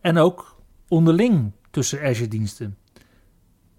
en 0.00 0.18
ook 0.18 0.56
onderling 0.88 1.52
tussen 1.70 2.02
Azure 2.02 2.28
diensten. 2.28 2.76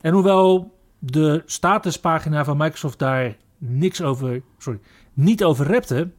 En 0.01 0.13
hoewel 0.13 0.77
de 0.99 1.43
statuspagina 1.45 2.43
van 2.43 2.57
Microsoft 2.57 2.99
daar 2.99 3.37
niks 3.57 4.01
over, 4.01 4.41
sorry, 4.57 4.79
niet 5.13 5.43
over 5.43 5.65
repte, 5.65 6.09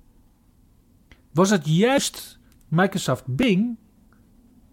was 1.32 1.50
het 1.50 1.68
juist 1.68 2.38
Microsoft 2.68 3.22
Bing 3.26 3.76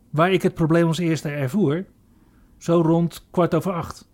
waar 0.10 0.32
ik 0.32 0.42
het 0.42 0.54
probleem 0.54 0.88
als 0.88 0.98
eerste 0.98 1.30
ervoer, 1.30 1.86
zo 2.58 2.82
rond 2.82 3.26
kwart 3.32 3.56
over 3.56 3.74
acht. 3.74 4.08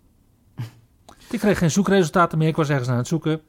Ik 1.30 1.38
kreeg 1.38 1.58
geen 1.58 1.70
zoekresultaten 1.70 2.38
meer, 2.38 2.48
ik 2.48 2.56
was 2.56 2.68
ergens 2.68 2.88
aan 2.88 2.96
het 2.96 3.06
zoeken. 3.08 3.40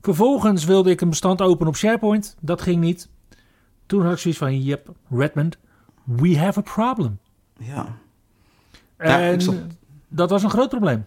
Vervolgens 0.00 0.64
wilde 0.64 0.90
ik 0.90 1.00
een 1.00 1.08
bestand 1.08 1.40
openen 1.42 1.68
op 1.68 1.76
SharePoint, 1.76 2.36
dat 2.40 2.62
ging 2.62 2.80
niet. 2.80 3.08
Toen 3.86 4.02
had 4.02 4.12
ik 4.12 4.18
zoiets 4.18 4.40
van, 4.40 4.62
yep, 4.62 4.92
Redmond, 5.10 5.58
we 6.04 6.38
have 6.38 6.58
a 6.58 6.62
problem. 6.62 7.18
Ja. 7.58 7.96
Ja, 8.98 9.20
En 9.20 9.40
zat- 9.40 9.54
dat 10.08 10.30
was 10.30 10.42
een 10.42 10.50
groot 10.50 10.68
probleem. 10.68 11.04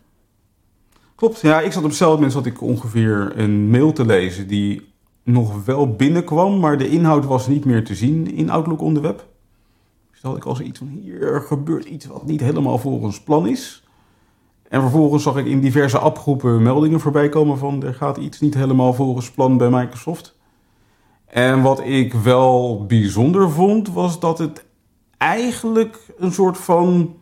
Klopt, 1.22 1.42
ja, 1.42 1.60
ik 1.60 1.72
zat 1.72 1.84
op 1.84 1.90
hetzelfde 1.90 2.16
moment 2.16 2.34
zat 2.34 2.46
ik 2.46 2.62
ongeveer 2.62 3.32
een 3.36 3.70
mail 3.70 3.94
te 3.94 4.06
lezen 4.06 4.48
die 4.48 4.94
nog 5.24 5.66
wel 5.66 5.96
binnenkwam, 5.96 6.60
maar 6.60 6.78
de 6.78 6.90
inhoud 6.90 7.26
was 7.26 7.48
niet 7.48 7.66
meer 7.66 7.86
te 7.86 7.96
zien 7.96 8.32
in 8.34 8.50
Outlook 8.50 8.82
on 8.82 8.94
the 8.94 9.00
web. 9.00 9.28
Dus 10.12 10.22
had 10.22 10.38
ik 10.38 10.46
al 10.46 10.56
zoiets 10.56 10.80
van, 10.80 10.88
hier 10.88 11.42
gebeurt 11.42 11.86
iets 11.86 12.06
wat 12.06 12.26
niet 12.26 12.42
helemaal 12.42 12.78
volgens 12.78 13.22
plan 13.22 13.48
is. 13.48 13.84
En 14.68 14.82
vervolgens 14.82 15.24
zag 15.24 15.38
ik 15.38 15.46
in 15.46 15.60
diverse 15.60 15.98
appgroepen 15.98 16.64
meldingen 16.64 17.00
voorbij 17.00 17.30
komen 17.30 17.58
van, 17.58 17.84
er 17.84 17.94
gaat 17.94 18.18
iets 18.18 18.40
niet 18.40 18.54
helemaal 18.54 18.94
volgens 18.94 19.32
plan 19.32 19.58
bij 19.58 19.70
Microsoft. 19.70 20.38
En 21.26 21.62
wat 21.62 21.80
ik 21.86 22.14
wel 22.14 22.86
bijzonder 22.86 23.52
vond, 23.52 23.94
was 23.94 24.20
dat 24.20 24.38
het 24.38 24.66
eigenlijk 25.18 26.14
een 26.18 26.32
soort 26.32 26.58
van 26.58 27.16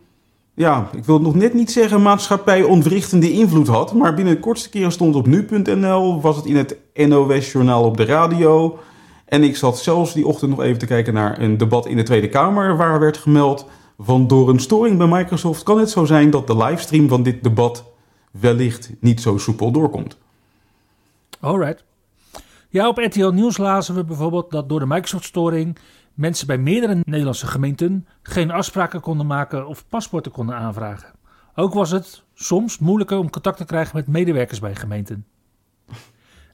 ja, 0.60 0.89
ik 0.96 1.06
wil 1.06 1.22
nog 1.22 1.36
net 1.36 1.54
niet 1.54 1.72
zeggen 1.72 2.01
maatschappij 2.01 2.63
ontwrichtende 2.63 3.32
invloed 3.32 3.68
had. 3.68 3.94
Maar 3.94 4.13
binnen 4.13 4.34
de 4.34 4.39
kortste 4.39 4.70
keren 4.70 4.92
stond 4.92 5.16
het 5.16 5.25
op 5.25 5.32
nu.nl, 5.32 6.22
was 6.22 6.36
het 6.36 6.46
in 6.46 6.56
het 6.56 6.78
NOS-journaal 6.94 7.84
op 7.84 7.98
de 7.98 8.06
radio. 8.06 8.80
En 9.25 9.44
ik 9.44 9.56
zat 9.56 9.80
zelfs 9.80 10.13
die 10.13 10.28
ochtend 10.28 10.50
nog 10.50 10.62
even 10.62 10.80
te 10.80 10.86
kijken 10.86 11.13
naar 11.13 11.39
een 11.39 11.58
debat 11.58 11.86
in 11.86 11.96
de 11.96 12.04
Tweede 12.04 12.30
Kamer... 12.30 12.78
waar 12.78 13.00
werd 13.00 13.18
gemeld 13.18 13.66
van 14.00 14.28
door 14.28 14.50
een 14.50 14.60
storing 14.60 14.98
bij 14.98 15.08
Microsoft 15.08 15.63
kan 15.63 15.80
het 15.80 15.89
zo 15.89 16.06
zijn... 16.06 16.30
dat 16.30 16.48
de 16.48 16.58
livestream 16.58 17.08
van 17.08 17.24
dit 17.24 17.44
debat 17.44 17.84
wellicht 18.32 18.92
niet 19.00 19.22
zo 19.22 19.38
soepel 19.38 19.72
doorkomt. 19.72 20.18
Alright. 21.39 21.84
Ja, 22.70 22.88
op 22.88 22.98
RTL 22.98 23.30
Nieuws 23.30 23.58
lazen 23.58 23.96
we 23.96 24.04
bijvoorbeeld 24.04 24.51
dat 24.51 24.70
door 24.70 24.80
de 24.80 24.86
Microsoft-storing 24.86 25.78
mensen 26.20 26.48
bij 26.48 26.58
meerdere 26.58 27.02
Nederlandse 27.04 27.48
gemeenten 27.48 28.08
geen 28.22 28.52
afspraken 28.52 29.02
konden 29.02 29.28
maken 29.28 29.68
of 29.68 29.88
paspoorten 29.88 30.32
konden 30.32 30.56
aanvragen. 30.56 31.12
Ook 31.56 31.74
was 31.74 31.92
het 31.92 32.24
soms 32.34 32.80
moeilijker 32.80 33.18
om 33.18 33.30
contact 33.30 33.58
te 33.58 33.66
krijgen 33.66 33.96
met 33.96 34.08
medewerkers 34.08 34.60
bij 34.60 34.76
gemeenten. 34.76 35.26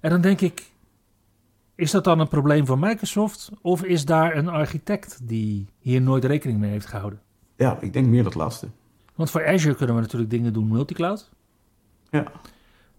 En 0.01 0.09
dan 0.09 0.21
denk 0.21 0.41
ik, 0.41 0.71
is 1.75 1.91
dat 1.91 2.03
dan 2.03 2.19
een 2.19 2.27
probleem 2.27 2.65
van 2.65 2.79
Microsoft 2.79 3.51
of 3.61 3.83
is 3.83 4.05
daar 4.05 4.35
een 4.35 4.47
architect 4.47 5.27
die 5.27 5.69
hier 5.79 6.01
nooit 6.01 6.25
rekening 6.25 6.59
mee 6.59 6.71
heeft 6.71 6.85
gehouden? 6.85 7.21
Ja, 7.55 7.77
ik 7.79 7.93
denk 7.93 8.07
meer 8.07 8.23
dat 8.23 8.35
laatste. 8.35 8.67
Want 9.15 9.31
voor 9.31 9.47
Azure 9.47 9.75
kunnen 9.75 9.95
we 9.95 10.01
natuurlijk 10.01 10.31
dingen 10.31 10.53
doen 10.53 10.67
multicloud. 10.67 11.31
Ja. 12.09 12.31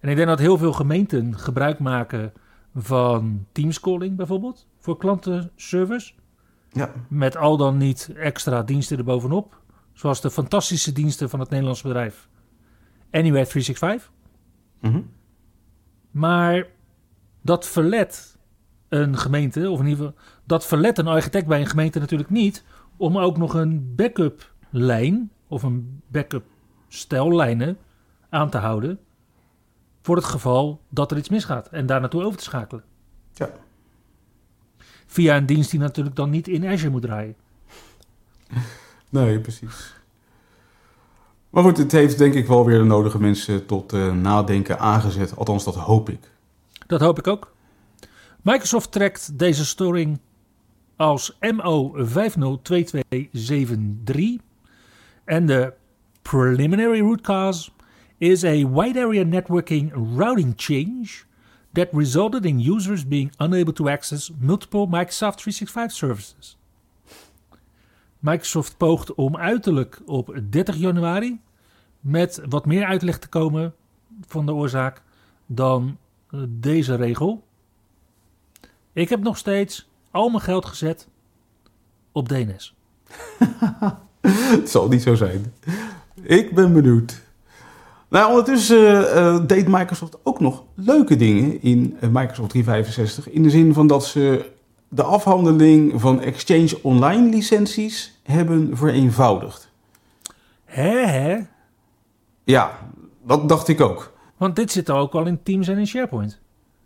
En 0.01 0.09
ik 0.09 0.17
denk 0.17 0.29
dat 0.29 0.39
heel 0.39 0.59
veel 0.59 0.73
gemeenten 0.73 1.39
gebruik 1.39 1.79
maken 1.79 2.33
van 2.75 3.47
Teams 3.53 3.81
calling 3.81 4.17
bijvoorbeeld 4.17 4.67
voor 4.79 4.97
klantenservice. 4.97 6.13
Ja, 6.77 6.91
Met 7.09 7.37
al 7.37 7.57
dan 7.57 7.77
niet 7.77 8.11
extra 8.17 8.63
diensten 8.63 8.99
erbovenop. 8.99 9.61
Zoals 9.93 10.21
de 10.21 10.31
fantastische 10.31 10.93
diensten 10.93 11.31
van 11.31 11.41
het 11.41 11.51
Nederlands 11.51 11.83
bedrijf 11.83 12.29
Anywhere 13.11 13.47
365. 13.47 14.13
mhm. 14.81 15.01
Maar 16.11 16.67
dat 17.43 17.67
verlet 17.67 18.39
een 18.89 19.17
gemeente, 19.19 19.71
of 19.71 19.81
in 19.81 19.87
ieder 19.87 20.05
geval, 20.05 20.23
dat 20.45 20.67
verlet 20.67 20.99
een 20.99 21.07
architect 21.07 21.47
bij 21.47 21.61
een 21.61 21.67
gemeente 21.67 21.99
natuurlijk 21.99 22.31
niet 22.31 22.65
om 22.97 23.19
ook 23.19 23.37
nog 23.37 23.55
een 23.55 23.95
backup 23.95 24.53
lijn 24.71 25.31
of 25.47 25.63
een 25.63 26.03
backup 26.09 26.45
stellijnen 26.89 27.79
aan 28.29 28.51
te 28.51 28.59
houden 28.59 28.99
voor 30.03 30.17
het 30.17 30.25
geval 30.25 30.81
dat 30.89 31.11
er 31.11 31.17
iets 31.17 31.29
misgaat 31.29 31.69
en 31.69 31.87
daar 31.87 32.01
naartoe 32.01 32.23
over 32.23 32.39
te 32.39 32.45
schakelen. 32.45 32.85
Ja. 33.33 33.51
Via 35.07 35.37
een 35.37 35.47
dienst 35.47 35.71
die 35.71 35.81
natuurlijk 35.81 36.17
dan 36.17 36.31
niet 36.31 36.49
in 36.49 36.67
Azure 36.67 36.91
moet 36.91 37.03
draaien. 37.03 37.35
Nee, 39.09 39.41
precies. 39.41 39.95
Maar 41.51 41.63
goed, 41.63 41.77
het 41.77 41.93
heeft 41.93 42.19
denk 42.19 42.35
ik 42.35 42.47
wel 42.47 42.65
weer 42.65 42.79
de 42.79 42.85
nodige 42.85 43.21
mensen 43.21 43.67
tot 43.67 43.93
uh, 43.93 44.13
nadenken 44.13 44.79
aangezet. 44.79 45.37
Althans, 45.37 45.65
dat 45.65 45.75
hoop 45.75 46.09
ik. 46.09 46.31
Dat 46.87 47.01
hoop 47.01 47.19
ik 47.19 47.27
ook. 47.27 47.55
Microsoft 48.43 48.93
trekt 48.93 49.39
deze 49.39 49.65
storing 49.65 50.19
als 50.97 51.33
MO502273 51.33 51.39
en 55.25 55.47
de 55.47 55.73
preliminary 56.23 57.01
root 57.01 57.21
cause 57.21 57.71
is 58.19 58.45
a 58.45 58.69
wide 58.69 59.05
area 59.05 59.23
networking 59.25 59.93
routing 60.17 60.53
change 60.57 61.26
that 61.77 61.89
resulted 61.93 62.45
in 62.45 62.59
users 62.59 63.07
being 63.07 63.33
unable 63.39 63.73
to 63.73 63.89
access 63.89 64.31
multiple 64.39 64.87
Microsoft 64.87 65.39
365 65.39 65.93
services. 65.93 66.59
Microsoft 68.19 68.77
poogt 68.77 69.15
om 69.15 69.37
uiterlijk 69.37 70.01
op 70.07 70.41
30 70.51 70.77
januari 70.77 71.41
met 72.01 72.41
wat 72.49 72.67
meer 72.67 72.85
uitleg 72.85 73.19
te 73.19 73.29
komen 73.29 73.75
van 74.27 74.47
de 74.47 74.53
oorzaak 74.53 75.03
dan 75.47 75.99
eh, 76.31 76.41
deze 76.49 76.95
regel. 76.95 77.45
Ik 78.93 79.09
heb 79.09 79.23
nog 79.23 79.39
steeds 79.39 79.89
al 80.11 80.29
mijn 80.29 80.43
geld 80.43 80.65
gezet 80.65 81.09
op 82.13 82.29
DNS. 82.29 82.75
Het 84.57 84.71
zal 84.71 84.89
niet 84.89 85.03
zo 85.03 85.15
zijn. 85.15 85.55
Ik 86.23 86.55
ben 86.55 86.73
benieuwd. 86.73 87.26
Nou, 88.09 88.29
ondertussen 88.29 89.01
uh, 89.01 89.47
deed 89.47 89.69
Microsoft 89.69 90.19
ook 90.23 90.41
nog 90.41 90.65
leuke 90.75 91.17
dingen 91.17 91.63
in 91.63 91.97
uh, 92.01 92.11
Microsoft 92.11 92.51
365. 92.51 93.31
In 93.31 93.43
de 93.43 93.51
zin 93.51 93.75
van 93.75 93.87
dat 93.87 94.05
ze 94.05 94.51
de 94.89 95.03
afhandeling 95.03 96.01
van 96.01 96.21
Exchange 96.21 96.79
Online 96.83 97.29
licenties 97.29 98.21
hebben 98.23 98.77
vereenvoudigd. 98.77 99.71
Hè, 100.65 101.07
hè? 101.07 101.39
Ja, 102.45 102.79
dat 103.25 103.49
dacht 103.49 103.69
ik 103.69 103.81
ook. 103.81 104.13
Want 104.37 104.57
dit 104.57 104.73
zit 104.73 104.91
ook 104.91 105.15
al 105.15 105.27
in 105.27 105.43
Teams 105.43 105.69
en 105.69 105.79
in 105.79 105.87
SharePoint. 105.87 106.39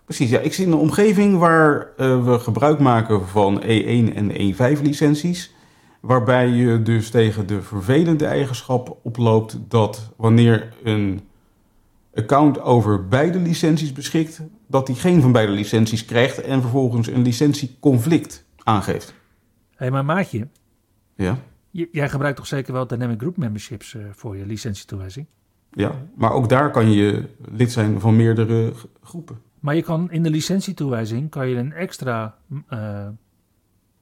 Precies, 0.05 0.31
ja. 0.31 0.39
Ik 0.39 0.55
zit 0.55 0.67
in 0.67 0.73
een 0.73 0.79
omgeving 0.79 1.39
waar 1.39 1.89
uh, 1.97 2.25
we 2.25 2.39
gebruik 2.39 2.79
maken 2.79 3.29
van 3.29 3.63
E1 3.63 4.15
en 4.15 4.31
E5 4.31 4.83
licenties. 4.83 5.55
Waarbij 6.01 6.49
je 6.49 6.83
dus 6.83 7.11
tegen 7.11 7.47
de 7.47 7.63
vervelende 7.63 8.27
eigenschap 8.27 8.99
oploopt 9.03 9.59
dat 9.69 10.11
wanneer 10.17 10.73
een 10.83 11.21
account 12.15 12.61
over 12.61 13.09
beide 13.09 13.39
licenties 13.39 13.93
beschikt, 13.93 14.43
dat 14.67 14.87
hij 14.87 14.97
geen 14.97 15.21
van 15.21 15.33
beide 15.33 15.53
licenties 15.53 16.05
krijgt 16.05 16.41
en 16.41 16.61
vervolgens 16.61 17.07
een 17.07 17.23
licentieconflict 17.23 18.45
aangeeft. 18.59 19.09
Hé, 19.09 19.15
hey, 19.77 19.91
maar 19.91 20.05
maatje. 20.05 20.49
Ja? 21.15 21.39
jij 21.71 22.09
gebruikt 22.09 22.37
toch 22.37 22.47
zeker 22.47 22.73
wel 22.73 22.87
Dynamic 22.87 23.19
Group 23.19 23.37
Memberships 23.37 23.95
uh, 23.95 24.03
voor 24.13 24.37
je 24.37 24.47
licentietoewijzing? 24.47 25.27
Ja, 25.71 25.93
maar 26.15 26.33
ook 26.33 26.49
daar 26.49 26.71
kan 26.71 26.91
je 26.91 27.29
lid 27.53 27.73
zijn 27.73 28.01
van 28.01 28.17
meerdere 28.17 28.73
groepen. 29.03 29.41
Maar 29.61 29.75
je 29.75 29.83
kan 29.83 30.11
in 30.11 30.23
de 30.23 30.31
licentietoewijzing 30.31 31.31
kan 31.31 31.49
je 31.49 31.57
een 31.57 31.73
extra 31.73 32.35
uh, 32.71 33.09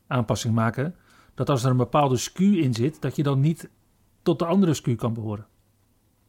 aanpassing 0.06 0.54
maken. 0.54 0.94
Dat 1.38 1.50
als 1.50 1.64
er 1.64 1.70
een 1.70 1.76
bepaalde 1.76 2.16
SKU 2.16 2.60
in 2.60 2.74
zit, 2.74 3.00
dat 3.00 3.16
je 3.16 3.22
dan 3.22 3.40
niet 3.40 3.68
tot 4.22 4.38
de 4.38 4.44
andere 4.44 4.74
SKU 4.74 4.94
kan 4.94 5.14
behoren. 5.14 5.46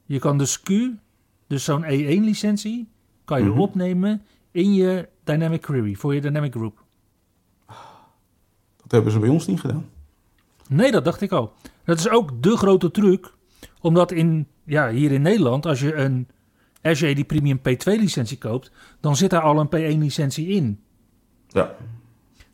Je 0.06 0.20
kan 0.20 0.38
de 0.38 0.46
SKU, 0.46 1.00
dus 1.48 1.63
zo'n 1.63 1.84
E1-licentie, 1.84 2.89
kan 3.25 3.39
je 3.39 3.46
mm 3.46 3.51
-hmm. 3.51 3.60
opnemen 3.60 4.22
in 4.51 4.74
je 4.74 5.10
Dynamic 5.24 5.62
Query, 5.62 5.96
voor 5.96 6.13
je 6.13 6.22
Dynamic 6.22 6.54
Group. 6.54 6.84
Dat 8.78 8.92
hebben 8.92 9.12
ze 9.12 9.20
bij 9.20 9.30
ons 9.30 9.48
niet 9.48 9.60
gedaan. 9.60 9.89
Nee, 10.68 10.92
dat 10.92 11.06
dacht 11.06 11.22
ik 11.22 11.32
al. 11.32 11.54
Dat 11.84 12.00
is 12.00 12.10
ook 12.10 12.44
de 12.44 12.58
grote 12.58 12.92
truc, 12.92 13.34
omdat 13.82 14.12
in, 14.12 14.48
ja, 14.63 14.89
hier 14.89 15.12
in 15.12 15.22
Nederland, 15.22 15.66
als 15.66 15.80
je 15.80 15.94
een 15.94 16.28
Azure 16.82 17.15
die 17.15 17.24
Premium 17.24 17.60
P2-licentie 17.60 18.38
koopt, 18.38 18.72
dan 19.00 19.15
zit 19.15 19.30
daar 19.30 19.41
al 19.41 19.60
een 19.60 19.98
P1-licentie 19.98 20.48
in. 20.48 20.80
Ja. 21.48 21.76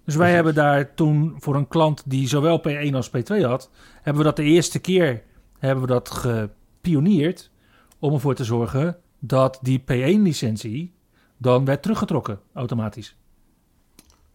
Dus 0.06 0.16
wij 0.16 0.34
hebben 0.34 0.56
daar 0.56 0.94
toen 0.94 1.36
voor 1.38 1.56
een 1.56 1.68
klant 1.68 2.04
die 2.06 2.28
zowel 2.28 2.62
P1 2.68 2.94
als 2.94 3.10
P2 3.10 3.42
had, 3.42 3.70
hebben 3.96 4.24
we 4.24 4.28
dat 4.28 4.36
de 4.36 4.44
eerste 4.44 4.80
keer 4.80 5.24
hebben 5.60 5.86
we 5.86 5.92
dat 5.92 6.10
gepioneerd 6.10 7.52
om 8.00 8.14
ervoor 8.14 8.36
te 8.36 8.44
zorgen 8.44 8.98
dat 9.20 9.60
die 9.62 9.82
P1-licentie 9.82 10.94
dan 11.38 11.66
werd 11.66 11.82
teruggetrokken 11.82 12.40
automatisch. 12.54 13.18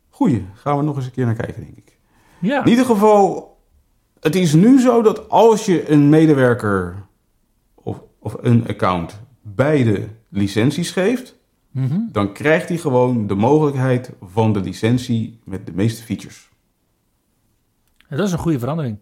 Goeie, 0.08 0.44
gaan 0.54 0.76
we 0.76 0.82
nog 0.82 0.96
eens 0.96 1.04
een 1.04 1.10
keer 1.10 1.26
naar 1.26 1.34
kijken, 1.34 1.64
denk 1.64 1.76
ik. 1.76 1.98
Ja. 2.40 2.64
In 2.64 2.70
ieder 2.70 2.84
geval, 2.84 3.56
het 4.20 4.34
is 4.34 4.52
nu 4.52 4.80
zo 4.80 5.02
dat 5.02 5.28
als 5.28 5.66
je 5.66 5.90
een 5.90 6.08
medewerker 6.08 7.06
of, 7.74 8.02
of 8.18 8.36
een 8.40 8.68
account 8.68 9.20
beide 9.42 10.08
licenties 10.28 10.90
geeft, 10.90 11.39
mm 11.70 11.86
-hmm. 11.86 12.08
dan 12.12 12.32
krijgt 12.32 12.68
hij 12.68 12.78
gewoon 12.78 13.26
de 13.26 13.34
mogelijkheid 13.34 14.12
van 14.20 14.52
de 14.52 14.60
licentie 14.60 15.38
met 15.44 15.66
de 15.66 15.72
meeste 15.72 16.02
features. 16.02 16.48
Ja, 17.96 18.16
dat 18.16 18.26
is 18.26 18.32
een 18.32 18.38
goede 18.38 18.58
verandering. 18.58 18.98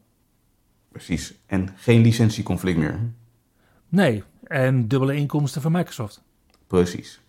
Precies. 0.88 1.34
En 1.46 1.68
geen 1.76 2.00
licentieconflict 2.00 2.78
meer. 2.78 2.98
Nee, 3.88 4.22
en 4.42 4.88
dubbele 4.88 5.14
inkomsten 5.14 5.62
van 5.62 5.72
Microsoft. 5.72 6.22
Precies. 6.66 7.20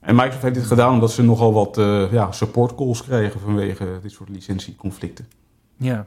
En 0.00 0.14
Microsoft 0.14 0.42
heeft 0.42 0.54
dit 0.54 0.64
gedaan 0.64 0.92
omdat 0.92 1.12
ze 1.12 1.22
nogal 1.22 1.52
wat 1.52 1.78
uh, 1.78 2.12
ja, 2.12 2.32
support 2.32 2.74
calls 2.74 3.02
krijgen 3.02 3.40
vanwege 3.40 3.98
dit 4.02 4.12
soort 4.12 4.28
licentieconflicten. 4.28 5.28
Ja. 5.76 6.06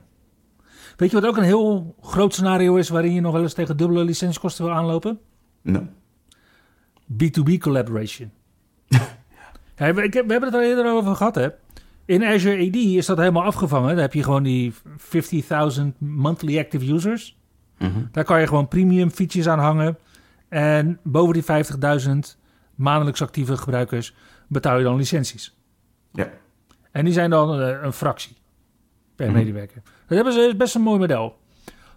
Weet 0.97 1.09
je 1.11 1.19
wat 1.19 1.29
ook 1.29 1.37
een 1.37 1.43
heel 1.43 1.95
groot 2.01 2.33
scenario 2.33 2.75
is 2.75 2.89
waarin 2.89 3.13
je 3.13 3.21
nog 3.21 3.33
wel 3.33 3.41
eens 3.41 3.53
tegen 3.53 3.77
dubbele 3.77 4.03
licentiekosten 4.03 4.65
wil 4.65 4.73
aanlopen? 4.73 5.19
No. 5.61 5.87
B2B 7.13 7.57
collaboration. 7.57 8.31
we, 9.75 10.03
ik, 10.03 10.13
we 10.13 10.19
hebben 10.27 10.43
het 10.43 10.53
er 10.53 10.63
eerder 10.63 10.91
over 10.91 11.15
gehad, 11.15 11.35
hè. 11.35 11.47
In 12.05 12.23
Azure 12.23 12.67
AD 12.67 12.75
is 12.75 13.05
dat 13.05 13.17
helemaal 13.17 13.43
afgevangen. 13.43 13.89
Dan 13.89 13.97
heb 13.97 14.13
je 14.13 14.23
gewoon 14.23 14.43
die 14.43 14.73
50.000 15.77 15.83
monthly 15.97 16.59
active 16.59 16.93
users. 16.93 17.37
Mm 17.79 17.91
-hmm. 17.93 18.09
Daar 18.11 18.23
kan 18.23 18.39
je 18.39 18.47
gewoon 18.47 18.67
premium 18.67 19.09
features 19.11 19.47
aan 19.47 19.59
hangen. 19.59 19.97
En 20.49 20.99
boven 21.03 21.33
die 21.33 21.43
50.000 22.05 22.39
maandelijks 22.75 23.21
actieve 23.21 23.57
gebruikers 23.57 24.15
betaal 24.47 24.77
je 24.77 24.83
dan 24.83 24.95
licenties. 24.95 25.57
Ja. 26.11 26.29
En 26.91 27.05
die 27.05 27.13
zijn 27.13 27.29
dan 27.29 27.59
uh, 27.59 27.81
een 27.81 27.93
fractie 27.93 28.35
per 29.15 29.25
Mhm. 29.27 29.35
medewerker. 29.35 29.81
Dat 29.83 30.15
hebben 30.15 30.33
ze 30.33 30.39
is 30.39 30.57
best 30.57 30.75
een 30.75 30.81
mooi 30.81 30.99
model. 30.99 31.37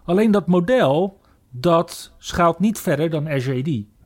Alleen 0.05 0.31
dat 0.31 0.47
model, 0.47 1.21
dat 1.49 2.13
schaalt 2.17 2.59
niet 2.59 2.79
verder 2.79 3.09
dan 3.09 3.29
Azure 3.29 3.59
AD. 3.59 3.96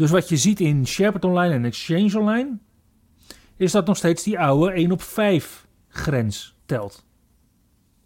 Dus 0.00 0.10
wat 0.10 0.28
je 0.28 0.36
ziet 0.36 0.60
in 0.60 0.86
SharePoint 0.86 1.24
Online 1.24 1.54
en 1.54 1.64
Exchange 1.64 2.18
Online, 2.18 2.58
is 3.56 3.72
dat 3.72 3.86
nog 3.86 3.96
steeds 3.96 4.22
die 4.22 4.38
oude 4.38 4.72
1 4.72 4.92
op 4.92 5.02
5 5.02 5.66
grens 5.88 6.56
telt. 6.66 7.06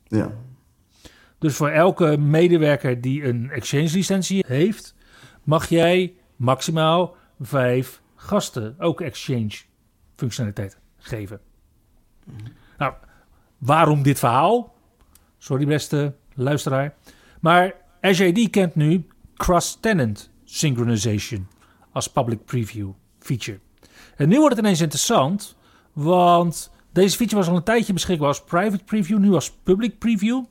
Ja. 0.04 0.32
Dus 1.38 1.56
voor 1.56 1.68
elke 1.68 2.16
medewerker 2.16 3.00
die 3.00 3.24
een 3.24 3.50
Exchange 3.50 3.90
licentie 3.90 4.44
heeft, 4.46 4.94
mag 5.42 5.68
jij 5.68 6.14
maximaal 6.36 7.16
5 7.40 8.02
gasten 8.14 8.74
ook 8.78 9.00
Exchange 9.00 9.52
functionaliteit 10.14 10.78
geven. 10.96 11.40
Nou, 12.78 12.94
waarom 13.58 14.02
dit 14.02 14.18
verhaal? 14.18 14.74
Sorry 15.38 15.66
beste 15.66 16.14
luisteraar. 16.34 16.94
Maar 17.40 17.74
Azure 18.00 18.42
AD 18.42 18.50
kent 18.50 18.74
nu 18.74 19.06
cross-tenant 19.34 20.30
synchronization 20.44 21.46
als 21.94 22.08
public 22.08 22.44
preview 22.44 22.90
feature. 23.18 23.58
En 24.16 24.28
nu 24.28 24.38
wordt 24.38 24.56
het 24.56 24.64
ineens 24.64 24.80
interessant, 24.80 25.56
want 25.92 26.70
deze 26.92 27.16
feature 27.16 27.38
was 27.38 27.48
al 27.48 27.56
een 27.56 27.62
tijdje 27.62 27.92
beschikbaar 27.92 28.28
als 28.28 28.44
private 28.44 28.84
preview, 28.84 29.18
nu 29.18 29.32
als 29.32 29.52
public 29.62 29.98
preview. 29.98 30.44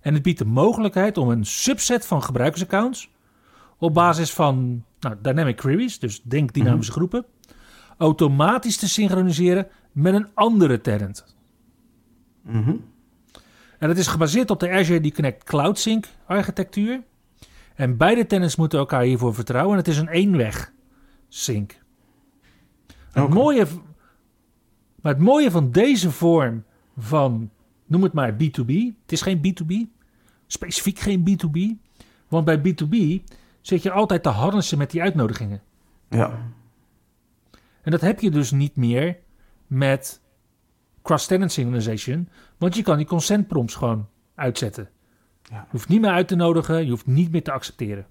En 0.00 0.14
het 0.14 0.22
biedt 0.22 0.38
de 0.38 0.44
mogelijkheid 0.44 1.18
om 1.18 1.28
een 1.28 1.46
subset 1.46 2.06
van 2.06 2.22
gebruikersaccounts 2.22 3.10
op 3.78 3.94
basis 3.94 4.32
van 4.32 4.84
nou, 5.00 5.16
dynamic 5.22 5.56
queries, 5.56 5.98
dus 5.98 6.22
denk 6.22 6.52
dynamische 6.52 6.92
groepen, 6.92 7.24
automatisch 7.98 8.76
te 8.76 8.88
synchroniseren 8.88 9.66
met 9.92 10.14
een 10.14 10.28
andere 10.34 10.80
tenant. 10.80 11.36
Mhm. 12.42 12.76
En 13.78 13.88
het 13.88 13.98
is 13.98 14.06
gebaseerd 14.06 14.50
op 14.50 14.60
de 14.60 14.70
Azure 14.70 15.12
Connect 15.12 15.44
Cloud 15.44 15.78
Sync 15.78 16.06
architectuur. 16.26 17.02
En 17.74 17.96
beide 17.96 18.26
tenants 18.26 18.56
moeten 18.56 18.78
elkaar 18.78 19.02
hiervoor 19.02 19.34
vertrouwen. 19.34 19.72
En 19.72 19.78
het 19.78 19.88
is 19.88 19.98
een 19.98 20.08
sync. 21.28 21.78
Het 23.12 23.28
mooie, 23.28 23.66
maar 25.00 25.12
het 25.12 25.22
mooie 25.22 25.50
van 25.50 25.70
deze 25.70 26.10
vorm 26.10 26.64
van, 26.96 27.50
noem 27.86 28.02
het 28.02 28.12
maar 28.12 28.32
B2B. 28.32 28.72
Het 29.02 29.12
is 29.12 29.22
geen 29.22 29.38
B2B. 29.38 29.72
Specifiek 30.46 30.98
geen 30.98 31.28
B2B. 31.28 31.84
Want 32.28 32.44
bij 32.44 32.58
B2B 32.58 33.24
zit 33.60 33.82
je 33.82 33.90
altijd 33.90 34.22
te 34.22 34.28
harnessen 34.28 34.78
met 34.78 34.90
die 34.90 35.02
uitnodigingen. 35.02 35.62
Ja. 36.08 36.52
En 37.82 37.90
dat 37.90 38.00
heb 38.00 38.20
je 38.20 38.30
dus 38.30 38.50
niet 38.50 38.76
meer 38.76 39.18
met 39.66 40.20
cross-tenant 41.02 41.52
synchronization. 41.52 42.28
Want 42.58 42.76
je 42.76 42.82
kan 42.82 42.96
die 42.96 43.06
consent 43.06 43.46
prompts 43.46 43.74
gewoon 43.74 44.08
uitzetten. 44.34 44.90
Ja. 45.42 45.56
Je 45.56 45.66
hoeft 45.70 45.88
niet 45.88 46.00
meer 46.00 46.10
uit 46.10 46.28
te 46.28 46.34
nodigen, 46.34 46.84
je 46.84 46.90
hoeft 46.90 47.06
niet 47.06 47.30
meer 47.30 47.42
te 47.42 47.52
accepteren. 47.52 48.06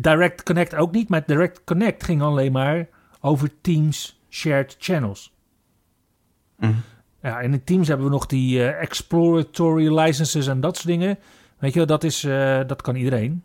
Direct 0.00 0.42
Connect 0.42 0.74
ook 0.74 0.92
niet, 0.92 1.08
maar 1.08 1.22
Direct 1.26 1.64
Connect 1.64 2.04
ging 2.04 2.22
alleen 2.22 2.52
maar 2.52 2.88
over 3.20 3.50
Teams 3.60 4.20
shared 4.28 4.76
channels. 4.78 5.32
Mhm. 6.56 6.72
Ja, 7.22 7.40
en 7.40 7.52
in 7.52 7.64
Teams 7.64 7.88
hebben 7.88 8.06
we 8.06 8.12
nog 8.12 8.26
die 8.26 8.62
eh, 8.62 8.82
exploratory 8.82 9.98
licenses 9.98 10.46
en 10.46 10.60
dat 10.60 10.76
soort 10.76 10.88
dingen. 10.88 11.18
Weet 11.58 11.74
je, 11.74 11.84
dat, 11.84 12.04
is, 12.04 12.24
eh, 12.24 12.60
dat 12.66 12.82
kan 12.82 12.94
iedereen. 12.94 13.44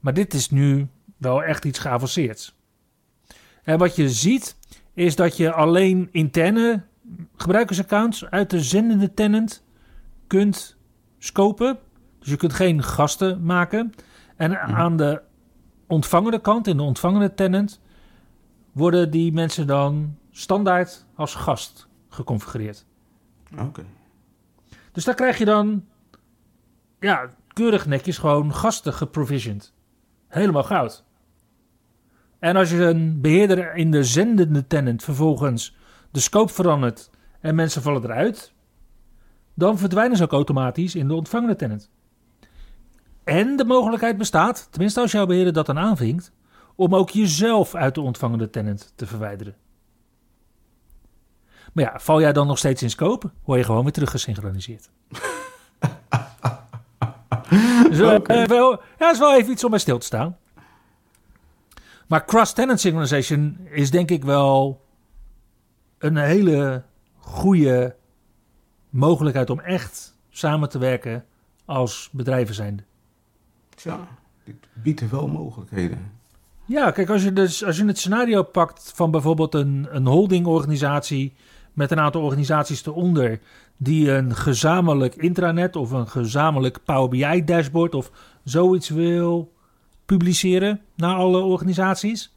Maar 0.00 0.14
dit 0.14 0.34
is 0.34 0.50
nu 0.50 0.88
wel 1.16 1.42
echt 1.42 1.64
iets 1.64 1.78
geavanceerds. 1.78 2.54
En 3.62 3.78
wat 3.78 3.96
je 3.96 4.10
ziet, 4.10 4.56
is 4.94 5.16
dat 5.16 5.36
je 5.36 5.52
alleen 5.52 6.08
interne 6.12 6.82
gebruikersaccounts 7.36 8.24
uit 8.24 8.50
de 8.50 8.60
zendende 8.62 9.14
tenant 9.14 9.64
kunt 10.26 10.76
scopen. 11.18 11.78
Dus 12.18 12.28
je 12.28 12.36
kunt 12.36 12.52
geen 12.52 12.82
gasten 12.82 13.44
maken. 13.44 13.92
En 14.36 14.60
aan 14.60 14.96
de 14.96 15.22
ontvangende 15.86 16.40
kant, 16.40 16.66
in 16.66 16.76
de 16.76 16.82
ontvangende 16.82 17.34
tenant, 17.34 17.80
worden 18.72 19.10
die 19.10 19.32
mensen 19.32 19.66
dan 19.66 20.16
standaard 20.30 21.06
als 21.14 21.34
gast 21.34 21.88
geconfigureerd. 22.08 22.86
Oké. 23.58 23.84
Dus 24.92 25.04
daar 25.04 25.14
krijg 25.14 25.38
je 25.38 25.44
dan 25.44 25.84
ja, 27.00 27.30
keurig 27.52 27.86
netjes 27.86 28.18
gewoon 28.18 28.54
gasten 28.54 28.92
geprovisioned. 28.92 29.72
Helemaal 30.28 30.62
goud. 30.62 31.04
En 32.38 32.56
als 32.56 32.70
je 32.70 32.84
een 32.84 33.20
beheerder 33.20 33.74
in 33.74 33.90
de 33.90 34.04
zendende 34.04 34.66
tenant 34.66 35.04
vervolgens 35.04 35.76
de 36.10 36.20
scope 36.20 36.52
verandert 36.52 37.10
en 37.40 37.54
mensen 37.54 37.82
vallen 37.82 38.02
eruit, 38.02 38.52
dan 39.54 39.78
verdwijnen 39.78 40.16
ze 40.16 40.22
ook 40.22 40.32
automatisch 40.32 40.94
in 40.94 41.08
de 41.08 41.14
ontvangende 41.14 41.56
tenant. 41.56 41.90
En 43.24 43.56
de 43.56 43.64
mogelijkheid 43.64 44.16
bestaat, 44.16 44.68
tenminste 44.70 45.00
als 45.00 45.12
jouw 45.12 45.26
beheerder 45.26 45.52
dat 45.52 45.66
dan 45.66 45.78
aanvinkt, 45.78 46.32
om 46.74 46.94
ook 46.94 47.10
jezelf 47.10 47.74
uit 47.74 47.94
de 47.94 48.00
ontvangende 48.00 48.50
tenant 48.50 48.92
te 48.96 49.06
verwijderen. 49.06 49.56
Maar 51.72 51.84
ja, 51.84 51.98
val 51.98 52.20
jij 52.20 52.32
dan 52.32 52.46
nog 52.46 52.58
steeds 52.58 52.82
in 52.82 52.90
scope, 52.90 53.30
word 53.44 53.58
je 53.58 53.64
gewoon 53.64 53.82
weer 53.82 53.92
terug 53.92 54.10
gesynchroniseerd. 54.10 54.90
dus, 57.88 58.00
eh, 58.00 58.44
wel, 58.44 58.82
ja, 58.98 59.10
is 59.10 59.18
wel 59.18 59.34
even 59.36 59.52
iets 59.52 59.64
om 59.64 59.70
bij 59.70 59.78
stil 59.78 59.98
te 59.98 60.06
staan. 60.06 60.36
Maar 62.06 62.24
cross-tenant 62.24 62.80
synchronization 62.80 63.58
is 63.70 63.90
denk 63.90 64.10
ik 64.10 64.24
wel 64.24 64.84
een 65.98 66.16
hele 66.16 66.82
goede 67.18 67.96
mogelijkheid 68.90 69.50
om 69.50 69.60
echt 69.60 70.16
samen 70.30 70.68
te 70.68 70.78
werken 70.78 71.24
als 71.64 72.08
bedrijven 72.12 72.54
zijnde. 72.54 72.82
Tja, 73.82 74.08
dit 74.44 74.54
biedt 74.72 75.10
wel 75.10 75.28
mogelijkheden. 75.28 76.10
Ja, 76.64 76.90
kijk, 76.90 77.10
als 77.10 77.22
je, 77.22 77.32
dus, 77.32 77.64
als 77.64 77.76
je 77.76 77.84
het 77.84 77.98
scenario 77.98 78.42
pakt 78.42 78.92
van 78.94 79.10
bijvoorbeeld 79.10 79.54
een, 79.54 79.88
een 79.90 80.06
holdingorganisatie 80.06 81.32
met 81.72 81.90
een 81.90 82.00
aantal 82.00 82.22
organisaties 82.22 82.86
eronder 82.86 83.40
die 83.76 84.10
een 84.10 84.34
gezamenlijk 84.34 85.14
intranet 85.14 85.76
of 85.76 85.90
een 85.90 86.08
gezamenlijk 86.08 86.78
Power 86.84 87.08
BI 87.08 87.44
dashboard 87.44 87.94
of 87.94 88.10
zoiets 88.44 88.88
wil 88.88 89.52
publiceren 90.06 90.80
naar 90.94 91.16
alle 91.16 91.40
organisaties, 91.40 92.32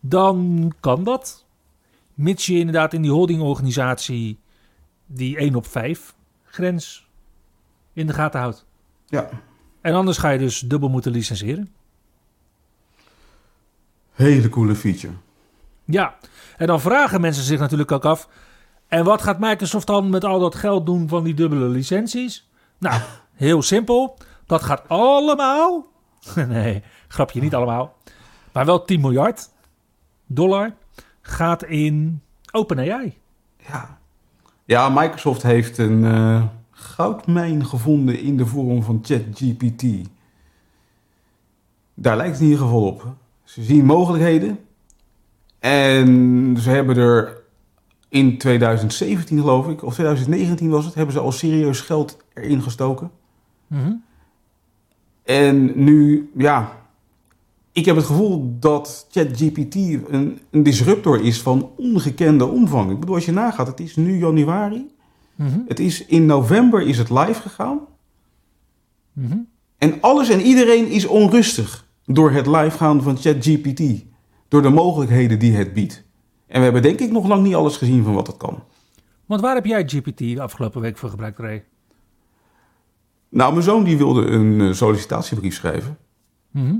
dan 0.00 0.72
kan 0.80 1.04
dat. 1.04 1.44
Mits 2.14 2.46
je 2.46 2.58
inderdaad 2.58 2.92
in 2.92 3.02
die 3.02 3.10
holdingorganisatie 3.10 4.38
die 5.06 5.36
1 5.36 5.54
op 5.54 5.66
5 5.66 6.14
grens 6.44 7.08
in 7.92 8.06
de 8.06 8.12
gaten 8.12 8.40
houdt. 8.40 8.66
Ja. 9.06 9.28
En 9.82 9.94
anders 9.94 10.18
ga 10.18 10.30
je 10.30 10.38
dus 10.38 10.60
dubbel 10.60 10.88
moeten 10.88 11.12
licenseren. 11.12 11.72
Hele 14.12 14.48
coole 14.48 14.74
feature. 14.74 15.12
Ja, 15.84 16.16
en 16.56 16.66
dan 16.66 16.80
vragen 16.80 17.20
mensen 17.20 17.44
zich 17.44 17.58
natuurlijk 17.58 17.92
ook 17.92 18.04
af. 18.04 18.28
En 18.88 19.04
wat 19.04 19.22
gaat 19.22 19.38
Microsoft 19.38 19.86
dan 19.86 20.10
met 20.10 20.24
al 20.24 20.38
dat 20.38 20.54
geld 20.54 20.86
doen 20.86 21.08
van 21.08 21.24
die 21.24 21.34
dubbele 21.34 21.68
licenties? 21.68 22.48
Nou, 22.78 23.00
heel 23.34 23.62
simpel. 23.62 24.18
Dat 24.46 24.62
gaat 24.62 24.88
allemaal. 24.88 25.86
Nee, 26.48 26.82
grapje, 27.08 27.40
niet 27.40 27.54
allemaal. 27.54 27.96
Maar 28.52 28.66
wel 28.66 28.84
10 28.84 29.00
miljard 29.00 29.48
dollar 30.26 30.74
gaat 31.20 31.64
in 31.64 32.22
OpenAI. 32.50 33.18
Ja. 33.68 33.98
Ja, 34.64 34.88
Microsoft 34.88 35.42
heeft 35.42 35.78
een 35.78 36.04
eh, 36.04 36.42
goudmijn 36.82 37.66
gevonden 37.66 38.20
in 38.20 38.36
de 38.36 38.46
vorm 38.46 38.82
van 38.82 39.00
ChatGPT. 39.02 39.84
Daar 41.94 42.16
lijkt 42.16 42.32
het 42.32 42.40
in 42.40 42.46
ieder 42.46 42.64
geval 42.64 42.86
op. 42.86 43.14
Ze 43.44 43.62
zien 43.62 43.84
mogelijkheden. 43.84 44.58
En 45.58 46.56
ze 46.60 46.70
hebben 46.70 46.96
er 46.96 47.42
in 48.08 48.38
2017 48.38 49.40
geloof 49.40 49.68
ik, 49.68 49.82
of 49.82 49.94
2019 49.94 50.70
was 50.70 50.84
het, 50.84 50.94
hebben 50.94 51.14
ze 51.14 51.20
al 51.20 51.32
serieus 51.32 51.80
geld 51.80 52.16
erin 52.34 52.62
gestoken. 52.62 53.10
Mhm. 53.66 53.92
En 55.22 55.84
nu, 55.84 56.30
ja, 56.36 56.82
ik 57.72 57.84
heb 57.84 57.96
het 57.96 58.04
gevoel 58.04 58.56
dat 58.60 59.06
ChatGPT 59.10 59.74
een, 59.74 60.38
een 60.50 60.62
disruptor 60.62 61.24
is 61.24 61.42
van 61.42 61.70
ongekende 61.76 62.46
omvang. 62.46 62.90
Ik 62.90 63.00
bedoel, 63.00 63.14
als 63.14 63.24
je 63.24 63.32
nagaat, 63.32 63.66
het 63.66 63.80
is 63.80 63.96
nu 63.96 64.18
januari. 64.18 64.90
Mhm. 65.34 65.58
Het 65.68 65.80
is 65.80 66.06
in 66.06 66.26
november 66.26 66.82
is 66.82 66.98
het 66.98 67.10
live 67.10 67.40
gegaan. 67.40 67.80
Mhm. 69.12 69.38
En 69.78 70.00
alles 70.00 70.28
en 70.28 70.40
iedereen 70.40 70.88
is 70.88 71.06
onrustig 71.06 71.86
door 72.04 72.30
het 72.30 72.46
live 72.46 72.76
gaan 72.76 73.02
van 73.02 73.16
ChatGPT. 73.16 74.04
Door 74.48 74.62
de 74.62 74.68
mogelijkheden 74.68 75.38
die 75.38 75.56
het 75.56 75.72
biedt. 75.72 76.04
En 76.46 76.58
we 76.58 76.64
hebben 76.64 76.82
denk 76.82 77.00
ik 77.00 77.10
nog 77.10 77.26
lang 77.26 77.42
niet 77.42 77.54
alles 77.54 77.76
gezien 77.76 78.04
van 78.04 78.14
wat 78.14 78.26
het 78.26 78.36
kan. 78.36 78.62
Want 79.26 79.40
waar 79.40 79.54
heb 79.54 79.64
jij 79.64 79.88
GPT 79.88 80.18
de 80.18 80.40
afgelopen 80.40 80.80
week 80.80 80.98
voor 80.98 81.10
gebruikt, 81.10 81.38
Ray? 81.38 81.64
Nou, 83.28 83.52
mijn 83.52 83.64
zoon 83.64 83.84
die 83.84 83.96
wilde 83.96 84.26
een 84.26 84.60
eh, 84.60 84.72
sollicitatiebrief 84.72 85.54
schrijven. 85.54 85.98
Mhm. 86.50 86.76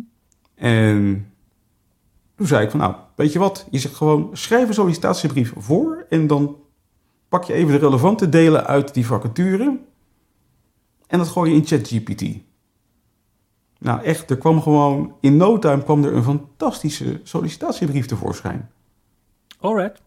En 0.55 1.33
toen 2.37 2.47
zei 2.47 2.65
ik 2.65 2.71
van, 2.71 2.81
nou, 2.81 2.95
weet 3.17 3.33
je 3.33 3.39
wat? 3.39 3.67
Je 3.71 3.79
zegt 3.79 3.95
gewoon, 3.95 4.31
schrijf 4.33 4.69
een 4.69 4.75
sollicitatiebrief 4.75 5.53
voor... 5.57 6.07
en 6.09 6.27
dan 6.27 6.57
pak 7.33 7.45
je 7.45 7.53
even 7.53 7.73
de 7.73 7.79
relevante 7.79 8.29
delen 8.29 8.67
uit 8.67 8.95
die 8.95 9.07
vacature... 9.07 9.79
en 11.07 11.19
dat 11.19 11.29
gooi 11.29 11.51
je 11.51 11.57
in 11.57 11.67
ChatGPT. 11.67 12.25
Nou, 13.79 14.03
echt, 14.03 14.31
er 14.31 14.37
kwam 14.39 14.63
gewoon... 14.63 15.15
in 15.21 15.37
no 15.37 15.59
time 15.59 15.83
kwam 15.83 16.05
er 16.05 16.15
een 16.15 16.23
fantastische 16.23 17.21
sollicitatiebrief 17.23 18.07
tevoorschijn. 18.07 18.71
Alright. 19.61 20.01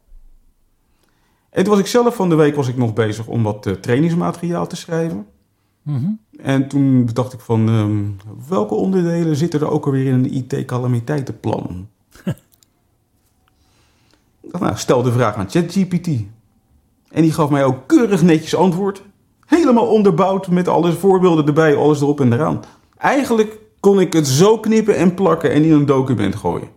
En 1.49 1.63
toen 1.63 1.73
was 1.73 1.81
ik 1.81 1.87
zelf 1.87 2.15
van 2.15 2.29
de 2.29 2.35
week 2.35 2.55
was 2.55 2.67
ik 2.67 2.77
nog 2.77 2.93
bezig 2.93 3.27
om 3.27 3.43
wat 3.43 3.65
eh, 3.65 3.73
trainingsmateriaal 3.73 4.67
te 4.67 4.75
schrijven... 4.75 5.27
Mhm. 5.81 6.11
En 6.37 6.67
toen 6.67 7.05
dacht 7.13 7.33
ik 7.33 7.39
van, 7.39 7.69
ehm, 7.69 8.03
welke 8.47 8.73
onderdelen 8.73 9.35
zitten 9.35 9.59
er 9.59 9.69
ook 9.69 9.85
alweer 9.85 10.05
in 10.05 10.13
een 10.13 10.33
IT-calamiteitenplan? 10.33 11.89
nou, 14.59 14.77
stel 14.77 15.03
de 15.03 15.11
vraag 15.11 15.35
aan 15.35 15.49
ChatGPT. 15.49 16.09
En 17.15 17.21
die 17.21 17.31
gaf 17.31 17.49
mij 17.49 17.63
ook 17.63 17.87
keurig 17.87 18.21
netjes 18.21 18.55
antwoord. 18.55 19.03
Helemaal 19.45 19.87
onderbouwd 19.87 20.47
met 20.47 20.67
alle 20.67 20.91
voorbeelden 20.91 21.45
erbij, 21.45 21.75
alles 21.75 22.01
erop 22.01 22.21
en 22.21 22.33
eraan. 22.33 22.63
Eigenlijk 22.97 23.59
kon 23.79 23.99
ik 23.99 24.13
het 24.13 24.27
zo 24.27 24.59
knippen 24.59 24.95
en 24.95 25.13
plakken 25.13 25.51
en 25.51 25.63
in 25.63 25.71
een 25.71 25.85
document 25.85 26.35
gooien. 26.35 26.67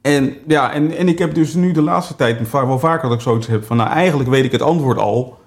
En 0.00 0.34
ja, 0.46 0.72
en, 0.72 0.96
en 0.96 1.08
ik 1.08 1.18
heb 1.18 1.34
dus 1.34 1.54
nu 1.54 1.72
de 1.72 1.82
laatste 1.82 2.16
tijd 2.16 2.50
wel 2.50 2.78
vaker 2.78 3.08
dat 3.08 3.16
ik 3.16 3.22
zoiets 3.22 3.46
heb 3.46 3.64
van, 3.64 3.76
nou 3.76 3.90
eigenlijk 3.90 4.30
weet 4.30 4.44
ik 4.44 4.52
het 4.52 4.62
antwoord 4.62 4.98
al... 4.98 5.38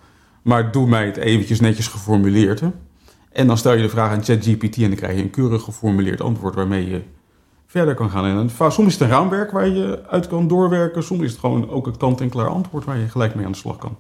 Maar 0.41 0.71
doe 0.71 0.87
mij 0.87 1.05
het 1.05 1.17
eventjes 1.17 1.59
netjes 1.59 1.87
geformuleerd. 1.87 2.61
En 3.31 3.47
dan 3.47 3.57
stel 3.57 3.73
je 3.73 3.81
de 3.81 3.89
vraag 3.89 4.11
aan 4.11 4.23
ChatGPT 4.23 4.75
en 4.77 4.87
dan 4.87 4.95
krijg 4.95 5.15
je 5.15 5.21
een 5.21 5.29
keurig 5.29 5.61
geformuleerd 5.61 6.21
antwoord 6.21 6.55
waarmee 6.55 6.89
je 6.89 7.01
verder 7.73 7.95
kan 7.95 8.09
gaan. 8.09 8.25
En 8.25 8.49
soms 8.49 8.87
is 8.87 8.93
het 8.93 9.01
een 9.01 9.07
raamwerk 9.07 9.51
waar 9.51 9.67
je 9.67 10.03
uit 10.07 10.27
kan 10.27 10.47
doorwerken. 10.47 11.03
Soms 11.03 11.21
is 11.21 11.31
het 11.31 11.39
gewoon 11.39 11.69
ook 11.69 11.87
een 11.87 11.97
kant-en-klaar 11.97 12.47
antwoord 12.47 12.85
waar 12.85 12.97
je 12.97 13.09
gelijk 13.09 13.35
mee 13.35 13.45
aan 13.45 13.51
de 13.51 13.57
slag 13.57 13.77
kan. 13.77 13.97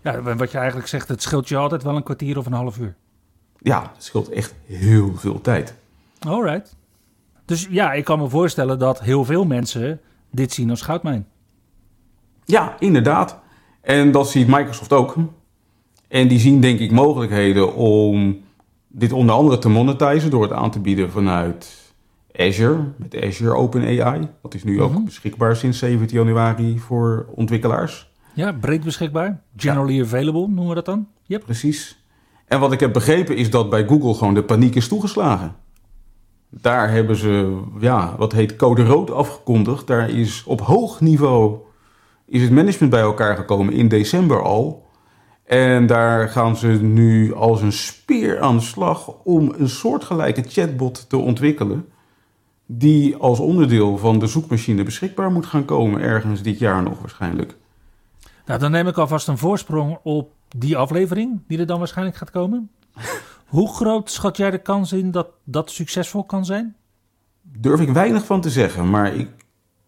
Ja, 0.00 0.36
wat 0.36 0.50
je 0.50 0.58
eigenlijk 0.58 0.88
zegt, 0.88 1.08
het 1.08 1.22
scheelt 1.22 1.48
je 1.48 1.56
altijd 1.56 1.82
wel 1.82 1.96
een 1.96 2.02
kwartier 2.02 2.38
of 2.38 2.46
een 2.46 2.52
half 2.52 2.78
uur. 2.78 2.94
Ja, 3.58 3.90
het 3.94 4.04
scheelt 4.04 4.28
echt 4.28 4.54
heel 4.66 5.12
veel 5.16 5.40
tijd. 5.40 5.74
Alright. 6.18 6.76
Dus 7.44 7.66
ja, 7.70 7.92
ik 7.92 8.04
kan 8.04 8.18
me 8.18 8.28
voorstellen 8.28 8.78
dat 8.78 9.00
heel 9.00 9.24
veel 9.24 9.44
mensen 9.44 10.00
dit 10.30 10.52
zien 10.52 10.70
als 10.70 10.82
goudmijn. 10.82 11.26
Ja, 12.44 12.76
inderdaad. 12.78 13.38
En 13.80 14.10
dat 14.10 14.30
ziet 14.30 14.46
Microsoft 14.48 14.92
ook. 14.92 15.16
En 16.08 16.28
die 16.28 16.38
zien 16.38 16.60
denk 16.60 16.78
ik 16.78 16.90
mogelijkheden 16.90 17.74
om 17.74 18.40
dit 18.88 19.12
onder 19.12 19.34
andere 19.34 19.58
te 19.58 19.68
monetizen 19.68 20.30
door 20.30 20.42
het 20.42 20.52
aan 20.52 20.70
te 20.70 20.80
bieden 20.80 21.10
vanuit 21.10 21.83
Azure, 22.38 22.78
met 22.96 23.22
Azure 23.22 23.54
OpenAI. 23.54 24.28
Dat 24.42 24.54
is 24.54 24.64
nu 24.64 24.74
Mhm. 24.74 24.82
ook 24.82 25.04
beschikbaar 25.04 25.56
sinds 25.56 25.78
17 25.78 26.16
januari 26.18 26.78
voor 26.78 27.26
ontwikkelaars. 27.34 28.12
Ja, 28.34 28.52
breed 28.52 28.84
beschikbaar. 28.84 29.42
Generally 29.56 30.02
available 30.02 30.40
noemen 30.40 30.68
we 30.68 30.74
dat 30.74 30.84
dan. 30.84 31.06
Yep. 31.22 31.44
Precies. 31.44 32.02
En 32.46 32.60
wat 32.60 32.72
ik 32.72 32.80
heb 32.80 32.92
begrepen 32.92 33.36
is 33.36 33.50
dat 33.50 33.70
bij 33.70 33.86
Google 33.86 34.14
gewoon 34.14 34.34
de 34.34 34.42
paniek 34.44 34.74
is 34.74 34.88
toegeslagen. 34.88 35.54
Daar 36.50 36.90
hebben 36.90 37.16
ze, 37.16 37.60
ja, 37.80 38.14
wat 38.18 38.32
heet 38.32 38.56
code 38.56 38.84
rood 38.84 39.10
afgekondigd. 39.10 39.86
Daar 39.86 40.10
is 40.10 40.44
op 40.46 40.60
hoog 40.60 41.00
niveau 41.00 41.56
is 42.26 42.42
het 42.42 42.50
management 42.50 42.92
bij 42.92 43.00
elkaar 43.02 43.36
gekomen 43.36 43.74
in 43.74 43.88
december 43.88 44.42
al. 44.42 44.86
En 45.44 45.86
daar 45.86 46.28
gaan 46.28 46.56
ze 46.56 46.66
nu 46.68 47.34
als 47.34 47.62
een 47.62 47.72
speer 47.72 48.40
aan 48.40 48.56
de 48.56 48.62
slag 48.62 49.08
om 49.24 49.52
een 49.58 49.68
soortgelijke 49.68 50.42
chatbot 50.48 51.08
te 51.08 51.16
ontwikkelen. 51.16 51.84
Die 52.66 53.16
als 53.16 53.38
onderdeel 53.38 53.98
van 53.98 54.18
de 54.18 54.26
zoekmachine 54.26 54.82
beschikbaar 54.82 55.30
moet 55.30 55.46
gaan 55.46 55.64
komen, 55.64 56.00
ergens 56.00 56.42
dit 56.42 56.58
jaar 56.58 56.82
nog 56.82 57.00
waarschijnlijk. 57.00 57.56
Nou, 58.46 58.60
dan 58.60 58.70
neem 58.70 58.88
ik 58.88 58.98
alvast 58.98 59.28
een 59.28 59.38
voorsprong 59.38 59.98
op 60.02 60.32
die 60.56 60.76
aflevering, 60.76 61.40
die 61.48 61.58
er 61.58 61.66
dan 61.66 61.78
waarschijnlijk 61.78 62.16
gaat 62.16 62.30
komen. 62.30 62.70
Hoe 63.46 63.74
groot 63.74 64.10
schat 64.10 64.36
jij 64.36 64.50
de 64.50 64.58
kans 64.58 64.92
in 64.92 65.10
dat 65.10 65.28
dat 65.44 65.70
succesvol 65.70 66.24
kan 66.24 66.44
zijn? 66.44 66.76
Durf 67.42 67.80
ik 67.80 67.88
weinig 67.88 68.24
van 68.24 68.40
te 68.40 68.50
zeggen, 68.50 68.90
maar 68.90 69.14
ik 69.14 69.28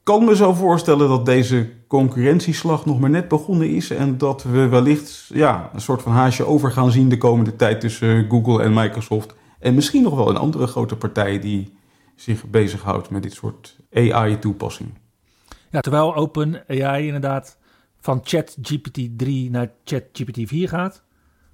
kan 0.02 0.24
me 0.24 0.36
zo 0.36 0.52
voorstellen 0.52 1.08
dat 1.08 1.26
deze 1.26 1.70
concurrentieslag 1.86 2.86
nog 2.86 3.00
maar 3.00 3.10
net 3.10 3.28
begonnen 3.28 3.70
is 3.70 3.90
en 3.90 4.18
dat 4.18 4.42
we 4.42 4.68
wellicht 4.68 5.30
ja, 5.34 5.70
een 5.72 5.80
soort 5.80 6.02
van 6.02 6.12
haasje 6.12 6.46
over 6.46 6.72
gaan 6.72 6.90
zien 6.90 7.08
de 7.08 7.18
komende 7.18 7.56
tijd 7.56 7.80
tussen 7.80 8.26
Google 8.28 8.62
en 8.62 8.74
Microsoft. 8.74 9.34
En 9.58 9.74
misschien 9.74 10.02
nog 10.02 10.14
wel 10.14 10.28
een 10.28 10.36
andere 10.36 10.66
grote 10.66 10.96
partij 10.96 11.38
die 11.40 11.74
zich 12.16 12.44
bezighoudt 12.44 13.11
met 13.11 13.22
dit 13.22 13.33
soort 13.33 13.79
AI-toepassingen. 13.92 14.96
Ja, 15.70 15.81
terwijl 15.81 16.14
OpenAI 16.14 17.07
inderdaad 17.07 17.59
van 18.00 18.20
ChatGPT 18.24 19.18
3 19.18 19.50
naar 19.50 19.70
ChatGPT 19.85 20.48
4 20.48 20.68
gaat. 20.68 21.02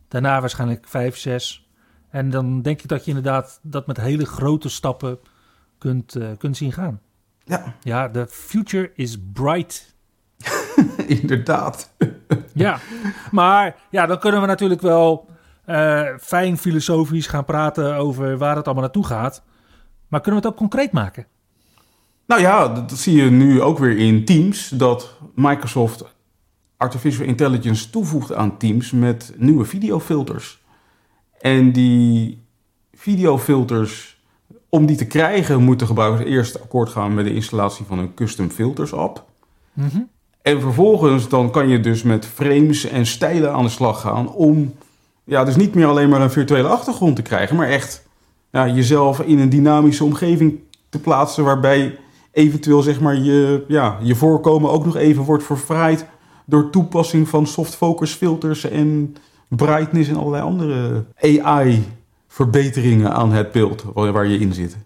Daarna 0.08 0.40
waarschijnlijk 0.40 0.88
5, 0.88 1.16
6. 1.16 1.68
En 2.10 2.30
dan 2.30 2.62
denk 2.62 2.82
ik 2.82 2.88
dat 2.88 3.04
je 3.04 3.08
inderdaad 3.08 3.60
dat 3.62 3.86
met 3.86 3.96
hele 3.96 4.26
grote 4.26 4.68
stappen 4.68 5.18
kunt, 5.78 6.16
uh, 6.16 6.28
kunt 6.38 6.56
zien 6.56 6.72
gaan. 6.72 7.00
Ja. 7.44 7.76
Ja, 7.80 8.10
the 8.10 8.26
future 8.28 8.90
is 8.94 9.18
bright. 9.32 9.94
Inderdaad. 11.20 11.94
ja, 12.54 12.78
maar 13.30 13.76
ja, 13.90 14.06
dan 14.06 14.18
kunnen 14.18 14.40
we 14.40 14.46
natuurlijk 14.46 14.80
wel 14.80 15.28
uh, 15.66 16.08
fijn 16.20 16.58
filosofisch 16.58 17.26
gaan 17.26 17.44
praten 17.44 17.96
over 17.96 18.38
waar 18.38 18.56
het 18.56 18.64
allemaal 18.64 18.82
naartoe 18.82 19.06
gaat. 19.06 19.42
Maar 20.12 20.20
kunnen 20.20 20.40
we 20.40 20.46
het 20.46 20.56
ook 20.56 20.60
concreet 20.60 20.92
maken? 20.92 21.26
Nou 22.26 22.40
ja, 22.40 22.68
dat, 22.68 22.98
zie 22.98 23.16
je 23.16 23.30
nu 23.30 23.62
ook 23.62 23.78
weer 23.78 23.98
in 23.98 24.24
Teams. 24.24 24.68
Dat 24.68 25.16
Microsoft 25.34 26.04
artificial 26.76 27.26
intelligence 27.26 27.90
toevoegt 27.90 28.34
aan 28.34 28.56
Teams 28.56 28.90
met 28.90 29.32
nieuwe 29.36 29.64
videofilters. 29.64 30.62
En 31.40 31.72
die 31.72 32.44
videofilters, 32.94 34.22
om 34.68 34.86
die 34.86 34.96
te 34.96 35.06
krijgen, 35.06 35.62
moeten 35.62 35.86
gebruikers 35.86 36.24
eerst 36.24 36.62
akkoord 36.62 36.88
gaan 36.88 37.14
met 37.14 37.24
de 37.24 37.34
installatie 37.34 37.84
van 37.84 37.98
een 37.98 38.14
custom 38.14 38.50
filters 38.50 38.92
app. 38.92 39.24
Mhm. 39.72 40.00
En 40.42 40.60
vervolgens 40.60 41.28
dan 41.28 41.50
kan 41.50 41.68
je 41.68 41.80
dus 41.80 42.02
met 42.02 42.26
frames 42.26 42.84
en 42.84 43.06
stijlen 43.06 43.52
aan 43.52 43.64
de 43.64 43.70
slag 43.70 44.00
gaan 44.00 44.32
om 44.32 44.74
ja, 45.24 45.44
dus 45.44 45.56
niet 45.56 45.74
meer 45.74 45.86
alleen 45.86 46.08
maar 46.08 46.20
een 46.20 46.30
virtuele 46.30 46.68
achtergrond 46.68 47.16
te 47.16 47.22
krijgen, 47.22 47.56
maar 47.56 47.68
echt 47.68 48.01
ja, 48.52 48.68
jezelf 48.68 49.20
in 49.20 49.38
een 49.38 49.48
dynamische 49.48 50.04
omgeving 50.04 50.60
te 50.88 51.00
plaatsen 51.00 51.44
waarbij 51.44 51.98
eventueel 52.32 52.82
zeg 52.82 53.00
maar 53.00 53.16
je, 53.16 53.64
ja, 53.68 53.98
je 54.02 54.14
voorkomen 54.14 54.70
ook 54.70 54.84
nog 54.84 54.96
even 54.96 55.22
wordt 55.22 55.44
verfraaid 55.44 56.06
door 56.46 56.70
toepassing 56.70 57.28
van 57.28 57.46
soft 57.46 57.74
focus 57.74 58.12
filters 58.12 58.64
en 58.64 59.14
brightness 59.48 60.08
en 60.08 60.16
allerlei 60.16 60.42
andere 60.42 61.04
AI 61.20 61.86
verbeteringen 62.28 63.12
aan 63.12 63.32
het 63.32 63.52
beeld 63.52 63.84
waar, 63.94 64.12
waar 64.12 64.26
je 64.26 64.38
in 64.38 64.52
zit. 64.52 64.76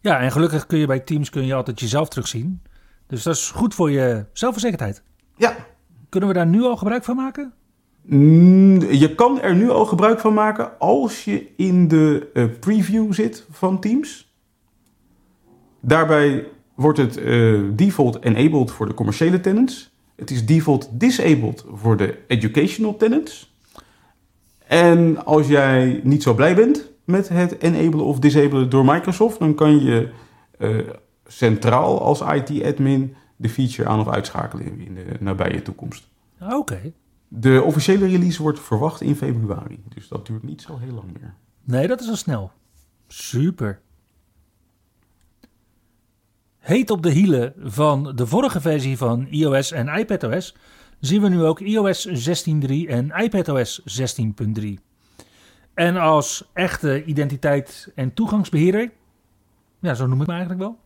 Ja, 0.00 0.18
en 0.18 0.32
gelukkig 0.32 0.66
kun 0.66 0.78
je 0.78 0.86
bij 0.86 1.00
Teams 1.00 1.30
kun 1.30 1.46
je 1.46 1.54
altijd 1.54 1.80
jezelf 1.80 2.08
terugzien. 2.08 2.62
Dus 3.06 3.22
dat 3.22 3.34
is 3.34 3.50
goed 3.50 3.74
voor 3.74 3.90
je 3.90 4.26
zelfverzekerdheid. 4.32 5.02
Ja. 5.36 5.56
Kunnen 6.08 6.28
we 6.28 6.34
daar 6.34 6.46
nu 6.46 6.62
al 6.62 6.76
gebruik 6.76 7.04
van 7.04 7.16
maken? 7.16 7.52
Mm, 8.02 8.80
Je 8.80 9.14
kan 9.14 9.40
er 9.40 9.54
nu 9.54 9.70
al 9.70 9.84
gebruik 9.84 10.20
van 10.20 10.34
maken 10.34 10.78
als 10.78 11.24
je 11.24 11.46
in 11.56 11.88
de 11.88 12.30
eh, 12.34 12.44
preview 12.60 13.12
zit 13.12 13.46
van 13.50 13.80
Teams. 13.80 14.34
Daarbij 15.80 16.46
wordt 16.74 16.98
het 16.98 17.16
eh, 17.16 17.60
default 17.72 18.22
enabled 18.24 18.70
voor 18.70 18.86
de 18.86 18.94
commerciële 18.94 19.40
tenants. 19.40 19.90
Het 20.16 20.30
is 20.30 20.46
default 20.46 20.88
disabled 20.92 21.64
voor 21.72 21.96
de 21.96 22.18
educational 22.26 22.96
tenants. 22.96 23.56
En 24.66 25.24
als 25.24 25.48
jij 25.48 26.00
niet 26.02 26.22
zo 26.22 26.34
blij 26.34 26.54
bent 26.54 26.90
met 27.04 27.28
het 27.28 27.62
enablen 27.62 28.04
of 28.04 28.18
disablen 28.18 28.70
door 28.70 28.84
Microsoft, 28.84 29.38
dan 29.38 29.54
kan 29.54 29.82
je 29.82 30.08
eh, 30.58 30.78
centraal 31.26 32.02
als 32.02 32.20
IT-admin 32.20 33.14
de 33.36 33.48
feature 33.48 33.88
aan 33.88 34.00
of 34.00 34.08
uitschakelen 34.08 34.80
in 34.80 34.94
de 34.94 35.04
nabije 35.20 35.62
toekomst. 35.62 36.08
Oké. 36.40 36.92
De 37.34 37.62
officiële 37.62 38.06
release 38.06 38.42
wordt 38.42 38.60
verwacht 38.60 39.00
in 39.00 39.16
februari, 39.16 39.82
dus 39.88 40.08
dat 40.08 40.26
duurt 40.26 40.42
niet 40.42 40.62
zo 40.62 40.78
heel 40.78 40.92
lang 40.92 41.12
meer. 41.20 41.34
Nee, 41.64 41.86
dat 41.86 42.00
is 42.00 42.08
al 42.08 42.16
snel. 42.16 42.52
Super. 43.06 43.80
Heet 46.58 46.90
op 46.90 47.02
de 47.02 47.10
hielen 47.10 47.54
van 47.58 48.16
de 48.16 48.26
vorige 48.26 48.60
versie 48.60 48.96
van 48.96 49.26
iOS 49.30 49.72
en 49.72 49.88
iPadOS 49.88 50.54
zien 51.00 51.22
we 51.22 51.28
nu 51.28 51.42
ook 51.42 51.60
iOS 51.60 52.08
16.3 52.08 52.66
en 52.88 53.10
iPadOS 53.10 53.82
16.3. 54.60 54.64
En 55.74 55.96
als 55.96 56.50
echte 56.52 57.04
identiteit- 57.04 57.92
en 57.94 58.14
toegangsbeheerder, 58.14 58.92
ja, 59.80 59.94
zo 59.94 60.06
noem 60.06 60.20
ik 60.20 60.26
me 60.26 60.32
eigenlijk 60.32 60.62
wel. 60.62 60.78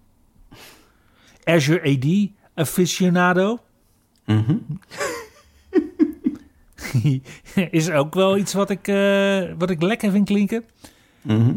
Azure 1.44 1.96
AD 1.96 2.30
aficionado 2.54 3.58
is 7.70 7.90
ook 7.90 8.14
wel 8.14 8.36
iets 8.36 8.52
wat 8.52 8.70
ik, 8.70 8.88
eh, 8.88 9.42
wat 9.58 9.70
ik 9.70 9.82
lekker 9.82 10.10
vind 10.10 10.26
klinken. 10.26 10.64
Mhm. 11.22 11.54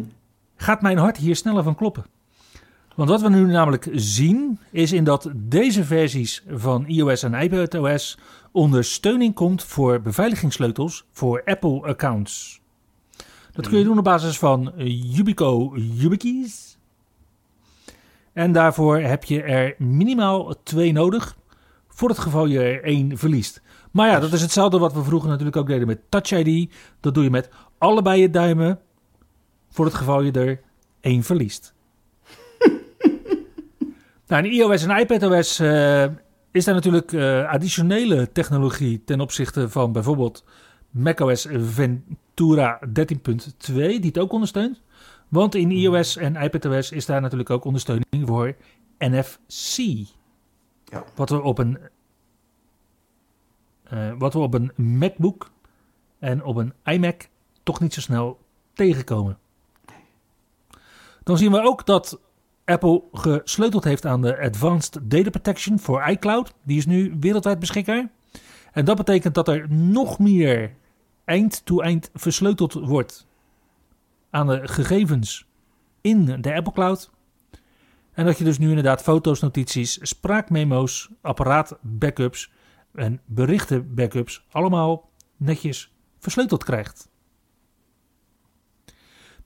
Gaat 0.56 0.82
mijn 0.82 0.97
hart 0.97 1.17
hier 1.17 1.36
sneller 1.36 1.63
van 1.63 1.75
kloppen. 1.75 2.06
Want 2.95 3.10
wat 3.10 3.21
we 3.21 3.30
nu 3.30 3.45
namelijk 3.45 3.88
zien, 3.91 4.60
is 4.71 4.91
in 4.91 5.04
dat 5.04 5.32
deze 5.36 5.84
versies 5.84 6.43
van 6.49 6.88
iOS 6.88 7.23
en 7.23 7.34
iPadOS 7.34 8.17
ondersteuning 8.52 9.34
komt 9.34 9.63
voor 9.63 10.02
beveiligingssleutels 10.02 11.06
voor 11.12 11.41
Apple-accounts. 11.45 12.62
Dat 13.52 13.67
kun 13.67 13.78
je 13.78 13.84
doen 13.84 13.97
op 13.97 14.04
basis 14.04 14.38
van 14.38 14.73
Yubico 14.78 15.73
YubiKeys. 15.75 16.78
En 18.34 18.52
daarvoor 18.52 18.97
heb 18.97 19.23
je 19.23 19.41
er 19.41 19.75
minimaal 19.78 20.63
twee 20.63 20.91
nodig, 20.91 21.38
voor 21.88 22.10
het 22.10 22.19
geval 22.19 22.45
je 22.45 22.60
er 22.60 22.84
één 22.84 23.17
verliest. 23.17 23.62
Maar 23.91 24.08
ja, 24.08 24.19
dat 24.19 24.34
is 24.34 24.41
hetzelfde 24.41 24.78
wat 24.78 24.93
we 24.93 25.04
vroeger 25.04 25.30
natuurlijk 25.30 25.58
ook 25.58 25.67
deden 25.67 25.88
met 25.88 25.99
Touch 26.10 26.32
ID. 26.32 26.73
Dat 26.99 27.13
doe 27.13 27.23
je 27.23 27.30
met 27.30 27.49
allebei 27.78 28.21
je 28.21 28.30
duimen, 28.30 28.80
voor 29.69 29.86
het 29.86 29.93
geval 29.93 30.21
je 30.21 30.32
er 30.32 30.62
één 31.02 31.23
verliest. 31.23 31.73
nou, 34.28 34.43
in 34.43 34.52
iOS 34.52 34.84
en 34.84 34.97
iPadOS 34.97 35.60
eh, 35.60 36.06
is 36.52 36.65
daar 36.65 36.75
natuurlijk 36.75 37.13
eh, 37.13 37.49
additionele 37.49 38.32
technologie 38.32 39.04
ten 39.04 39.21
opzichte 39.21 39.69
van 39.69 39.91
bijvoorbeeld 39.91 40.43
macOS 40.89 41.47
Ventura 41.52 42.80
13.2, 42.88 42.93
die 43.73 43.99
het 44.02 44.19
ook 44.19 44.32
ondersteunt. 44.32 44.82
Want 45.28 45.56
in 45.56 45.71
iOS 45.71 46.17
en 46.17 46.36
iPadOS 46.36 46.91
is 46.91 47.06
daar 47.06 47.21
natuurlijk 47.21 47.49
ook 47.49 47.65
ondersteuning 47.65 48.28
voor 48.28 48.56
NFC. 48.97 49.78
Ja. 50.86 51.04
Wat 51.15 51.30
we 51.30 51.41
op 51.41 51.58
een, 51.58 51.78
eh, 53.89 54.12
wat 54.17 54.34
we 54.34 54.39
op 54.39 54.54
een 54.54 54.71
MacBook 54.75 55.52
en 56.19 56.43
op 56.43 56.56
een 56.56 56.73
iMac 56.84 57.30
toch 57.63 57.80
niet 57.80 57.93
zo 57.93 58.02
snel 58.02 58.39
tegenkomen. 58.73 59.38
Dan 61.23 61.38
zien 61.38 61.52
we 61.52 61.62
ook 61.62 61.86
dat 61.86 62.19
Apple 62.65 63.04
gesleuteld 63.12 63.84
heeft 63.84 64.06
aan 64.06 64.21
de 64.21 64.39
Advanced 64.39 64.99
Data 65.02 65.30
Protection 65.30 65.80
voor 65.80 66.08
iCloud. 66.08 66.54
Die 66.63 66.78
is 66.78 66.86
nu 66.86 67.17
wereldwijd 67.19 67.60
beschikbaar. 67.60 68.10
En 68.71 68.86
dat 68.86 68.97
betekent 68.97 69.36
dat 69.36 69.47
er 69.47 69.71
nog 69.71 70.19
meer 70.19 70.73
eind-to-eind 71.25 72.10
versleuteld 72.13 72.73
wordt 72.73 73.28
aan 74.30 74.47
de 74.47 74.67
gegevens 74.67 75.45
in 76.02 76.41
de 76.41 76.54
Apple 76.54 76.73
Cloud. 76.73 77.10
En 78.13 78.25
dat 78.25 78.38
je 78.38 78.43
dus 78.43 78.58
nu 78.58 78.67
inderdaad 78.67 79.02
foto's, 79.02 79.39
notities, 79.39 79.99
spraakmemo's, 80.02 81.10
apparaat-backups 81.21 82.52
en 83.00 83.22
berichten-backups 83.26 84.46
allemaal 84.52 85.10
netjes 85.38 85.94
versleuteld 86.20 86.64
krijgt. 86.64 87.10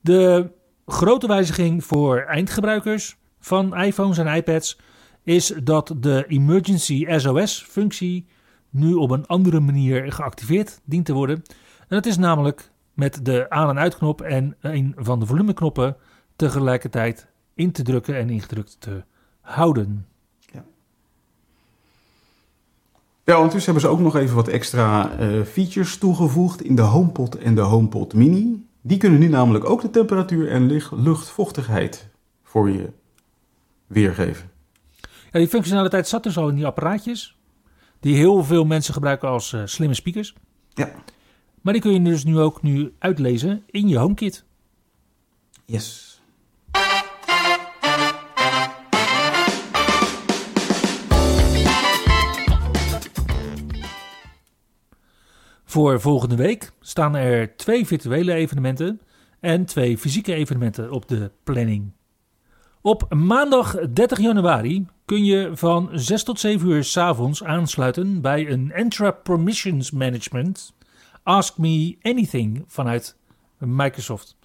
De 0.02 0.52
grote 0.86 1.28
wijziging 1.28 1.84
voor 1.84 2.20
eindgebruikers 2.20 3.18
van 3.40 3.78
iPhones 3.78 4.18
en 4.18 4.36
iPads 4.36 4.80
is 5.24 5.54
dat 5.64 5.96
de 5.98 6.26
Emergency 6.28 7.06
SOS-functie 7.08 8.28
nu 8.70 8.94
op 8.94 9.10
een 9.10 9.26
andere 9.26 9.60
manier 9.60 10.12
geactiveerd 10.12 10.82
dient 10.86 11.06
te 11.06 11.14
worden. 11.14 11.36
En 11.80 11.86
dat 11.88 12.06
is 12.06 12.18
namelijk 12.18 12.72
met 12.94 13.26
de 13.26 13.50
aan- 13.50 13.70
en 13.70 13.80
uitknop 13.80 14.22
en 14.22 14.56
een 14.60 14.94
van 14.98 15.20
de 15.20 15.26
volumeknoppen 15.26 15.96
tegelijkertijd 16.36 17.28
in 17.54 17.72
te 17.72 17.84
drukken 17.84 18.16
en 18.16 18.30
ingedrukt 18.30 18.82
te 18.82 19.04
houden. 19.42 20.08
Ja, 23.26 23.36
ondertussen 23.36 23.72
hebben 23.74 23.90
ze 23.90 23.98
ook 23.98 24.04
nog 24.04 24.16
even 24.16 24.36
wat 24.36 24.48
extra 24.48 25.18
eh, 25.18 25.42
features 25.42 25.98
toegevoegd 25.98 26.62
in 26.62 26.76
de 26.76 26.82
HomePod 26.82 27.38
en 27.38 27.56
de 27.56 27.62
HomePod 27.62 28.14
Mini. 28.14 28.68
Die 28.82 28.98
kunnen 28.98 29.20
nu 29.20 29.28
namelijk 29.28 29.66
ook 29.66 29.82
de 29.82 29.90
temperatuur 29.90 30.50
en 30.50 30.66
licht- 30.66 30.92
luchtvochtigheid 30.92 32.08
voor 32.44 32.70
je 32.70 32.90
weergeven. 33.88 34.52
Ja, 35.32 35.40
die 35.40 35.48
functionaliteit 35.48 36.08
zat 36.08 36.24
dus 36.24 36.38
al 36.38 36.50
in 36.50 36.56
die 36.56 36.66
apparaatjes, 36.66 37.38
die 38.00 38.16
heel 38.16 38.44
veel 38.44 38.66
mensen 38.66 38.94
gebruiken 38.94 39.30
als 39.30 39.54
eh, 39.54 39.62
slimme 39.66 39.96
speakers. 39.96 40.34
Ja. 40.70 40.92
Maar 41.62 41.74
die 41.74 41.82
kun 41.82 41.94
je 41.94 42.02
dus 42.02 42.24
nu 42.24 42.40
ook 42.40 42.62
nu 42.62 42.94
uitlezen 43.00 43.64
in 43.66 43.88
je 43.88 43.98
HomeKit. 43.98 44.44
Yes. 45.66 46.13
Voor 55.74 56.02
volgende 56.02 56.36
week 56.36 56.72
staan 56.80 57.16
er 57.16 57.56
twee 57.56 57.86
virtuele 57.88 58.34
evenementen 58.34 59.02
en 59.40 59.66
twee 59.66 59.98
fysieke 59.98 60.34
evenementen 60.34 60.92
op 60.92 61.08
de 61.08 61.32
planning. 61.44 61.92
Op 62.82 63.14
maandag 63.14 63.76
30 63.94 64.20
januari 64.20 64.86
kun 65.06 65.26
je 65.26 65.52
van 65.54 65.90
6 65.92 66.24
tot 66.24 66.40
7 66.40 66.70
uur 66.70 66.84
s 66.84 66.98
avonds 66.98 67.44
aansluiten 67.44 68.22
bij 68.22 68.50
een 68.50 68.72
Entra 68.72 69.12
Permissions 69.12 69.92
Management 69.92 70.74
Ask 71.24 71.58
Me 71.58 71.98
Anything 72.02 72.64
vanuit 72.68 73.18
Microsoft. 73.58 74.38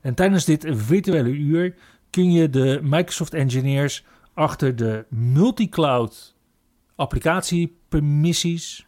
En 0.00 0.14
tijdens 0.14 0.44
dit 0.44 0.66
virtuele 0.68 1.30
uur 1.30 1.74
kun 2.10 2.32
je 2.32 2.50
de 2.50 2.80
Microsoft 2.82 3.34
engineers 3.34 4.04
achter 4.34 4.76
de 4.76 5.04
multicloud 5.08 6.34
applicatiepermissies 6.94 8.86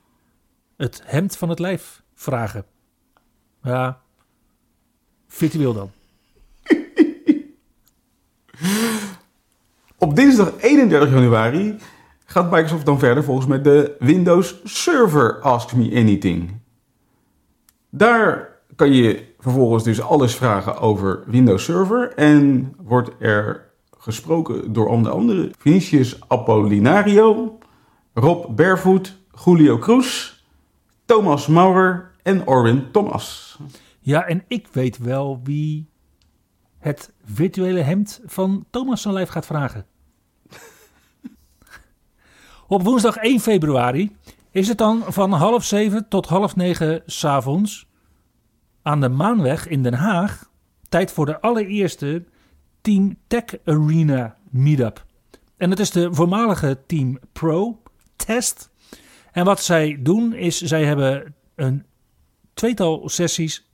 het 0.77 1.03
hemd 1.05 1.37
van 1.37 1.49
het 1.49 1.59
lijf 1.59 2.03
vragen. 2.15 2.65
Ja, 3.62 4.01
virtueel 5.27 5.73
dan. 5.75 5.91
Op 9.99 10.17
dinsdag 10.17 10.53
31 10.59 11.11
januari 11.11 11.79
gaat 12.25 12.51
Microsoft 12.51 12.87
dan 12.87 12.99
verder 12.99 13.25
volgens 13.25 13.47
mij 13.47 13.62
de 13.62 13.97
Windows 13.99 14.61
Server 14.65 15.41
Ask 15.41 15.75
Me 15.75 15.97
Anything. 15.97 16.61
Daar 17.91 18.49
kan 18.77 18.93
je 18.93 19.35
vervolgens 19.39 19.85
dus 19.85 20.01
alles 20.01 20.35
vragen 20.35 20.79
over 20.79 21.23
Windows 21.27 21.65
Server 21.65 22.12
en 22.15 22.73
wordt 22.83 23.11
er 23.19 23.71
gesproken 23.99 24.73
door 24.73 24.89
onder 24.89 25.12
andere 25.12 25.51
Vinicius 25.59 26.21
Apollinario, 26.29 27.59
Rob 28.15 28.57
Barefoot, 28.57 29.17
Julio 29.45 29.79
Cruz, 29.79 30.36
Thomas 31.07 31.47
Maurer 31.47 32.12
en 32.23 32.47
Orwin 32.47 32.90
Thomas. 32.90 33.59
Ja, 34.01 34.27
en 34.27 34.45
ik 34.49 34.69
weet 34.73 34.99
wel 34.99 35.40
wie 35.42 35.88
het 36.79 37.12
virtuele 37.25 37.81
hemd 37.81 38.21
van 38.25 38.66
Thomas 38.71 39.03
zijn 39.03 39.14
lijf 39.14 39.29
gaat 39.29 39.47
vragen. 39.47 39.87
Op 42.69 42.83
woensdag 42.83 43.16
1 43.16 43.40
februari 43.40 44.16
is 44.51 44.69
het 44.69 44.79
dan 44.79 45.03
van 45.07 45.33
half 45.33 45.64
zeven 45.64 46.09
tot 46.09 46.27
half 46.27 46.57
negen 46.57 47.03
s'avonds 47.07 47.88
aan 48.83 49.01
de 49.01 49.09
Maanweg 49.09 49.69
in 49.69 49.83
Den 49.83 49.95
Haag 49.95 50.51
tijd 50.88 51.12
voor 51.12 51.27
de 51.27 51.40
allereerste 51.40 52.25
Team 52.81 53.16
Tech 53.27 53.45
Arena 53.64 54.37
Meetup. 54.51 55.05
En 55.57 55.71
het 55.71 55.79
is 55.79 55.90
de 55.90 56.14
voormalige 56.14 56.79
Team 56.87 57.19
Pro 57.33 57.83
test. 58.16 58.71
En 59.37 59.44
wat 59.44 59.62
zij 59.62 59.99
doen 60.01 60.35
is, 60.35 60.61
zij 60.61 60.85
hebben 60.85 61.35
een 61.55 61.85
tweetal 62.55 63.09
sessies 63.09 63.70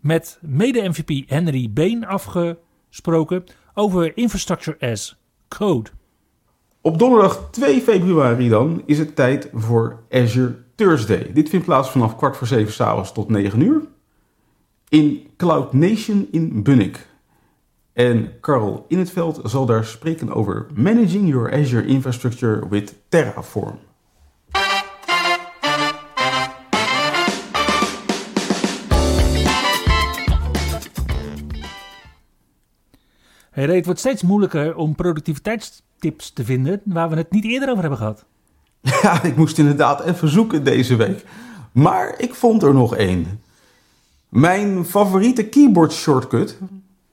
met 0.00 0.38
mede-MVP 0.40 1.28
Henry 1.28 1.70
Been 1.70 2.06
afgesproken 2.06 3.44
over 3.74 4.16
Infrastructure 4.16 4.92
as 4.92 5.16
Code. 5.48 5.90
Op 6.80 6.98
donderdag 6.98 7.48
2 7.50 7.80
februari 7.80 8.48
dan 8.48 8.82
is 8.86 8.98
het 8.98 9.16
tijd 9.16 9.50
voor 9.52 10.02
Azure 10.10 10.54
Thursday. 10.74 11.32
Dit 11.32 11.48
vindt 11.48 11.66
plaats 11.66 11.90
vanaf 11.90 12.16
kwart 12.16 12.36
voor 12.36 12.46
zeven 12.46 12.72
s'avonds 12.72 13.12
tot 13.12 13.28
9 13.28 13.60
uur 13.60 13.82
in 14.88 15.30
Cloud 15.36 15.72
Nation 15.72 16.28
in 16.30 16.62
Bunnik. 16.62 17.06
En 17.92 18.40
Carl 18.40 18.84
in 18.88 18.98
het 18.98 19.10
veld 19.10 19.40
zal 19.44 19.66
daar 19.66 19.84
spreken 19.84 20.32
over 20.32 20.66
Managing 20.74 21.28
Your 21.28 21.52
Azure 21.52 21.86
Infrastructure 21.86 22.68
with 22.68 22.94
Terraform. 23.08 23.85
Het 33.64 33.84
wordt 33.84 34.00
steeds 34.00 34.22
moeilijker 34.22 34.76
om 34.76 34.94
productiviteitstips 34.94 36.30
te 36.32 36.44
vinden 36.44 36.80
waar 36.84 37.08
we 37.08 37.16
het 37.16 37.30
niet 37.30 37.44
eerder 37.44 37.68
over 37.68 37.80
hebben 37.80 37.98
gehad. 37.98 38.24
Ja, 39.02 39.22
ik 39.22 39.36
moest 39.36 39.58
inderdaad 39.58 40.04
even 40.04 40.28
zoeken 40.28 40.64
deze 40.64 40.96
week. 40.96 41.24
Maar 41.72 42.14
ik 42.18 42.34
vond 42.34 42.62
er 42.62 42.74
nog 42.74 42.96
één. 42.96 43.40
Mijn 44.28 44.84
favoriete 44.84 45.48
keyboard 45.48 45.92
shortcut 45.92 46.58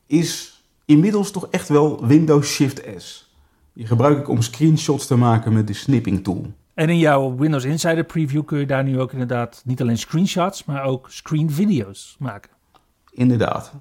is 0.06 0.64
inmiddels 0.86 1.32
toch 1.32 1.48
echt 1.48 1.70
wel 1.70 2.06
Windows 2.06 2.48
Shift 2.48 2.82
S. 2.98 3.32
Die 3.74 3.88
gebruik 3.88 4.18
ik 4.18 4.28
om 4.28 4.42
screenshots 4.42 5.08
te 5.08 5.16
maken 5.16 5.54
met 5.54 5.68
de 5.68 5.74
snipping 5.74 6.24
tool. 6.24 6.46
En 6.74 6.90
in 6.90 6.98
jouw 6.98 7.36
Windows 7.36 7.64
Insider 7.64 8.04
preview 8.04 8.46
kun 8.46 8.60
je 8.60 8.66
daar 8.66 8.84
nu 8.84 9.00
ook 9.00 9.12
inderdaad 9.12 9.62
niet 9.66 9.82
alleen 9.82 9.98
screenshots, 9.98 10.66
maar 10.66 10.84
ook 10.84 11.08
screen 11.10 11.52
video's 11.52 12.16
maken. 12.20 12.52
Inderdaad. 13.12 13.74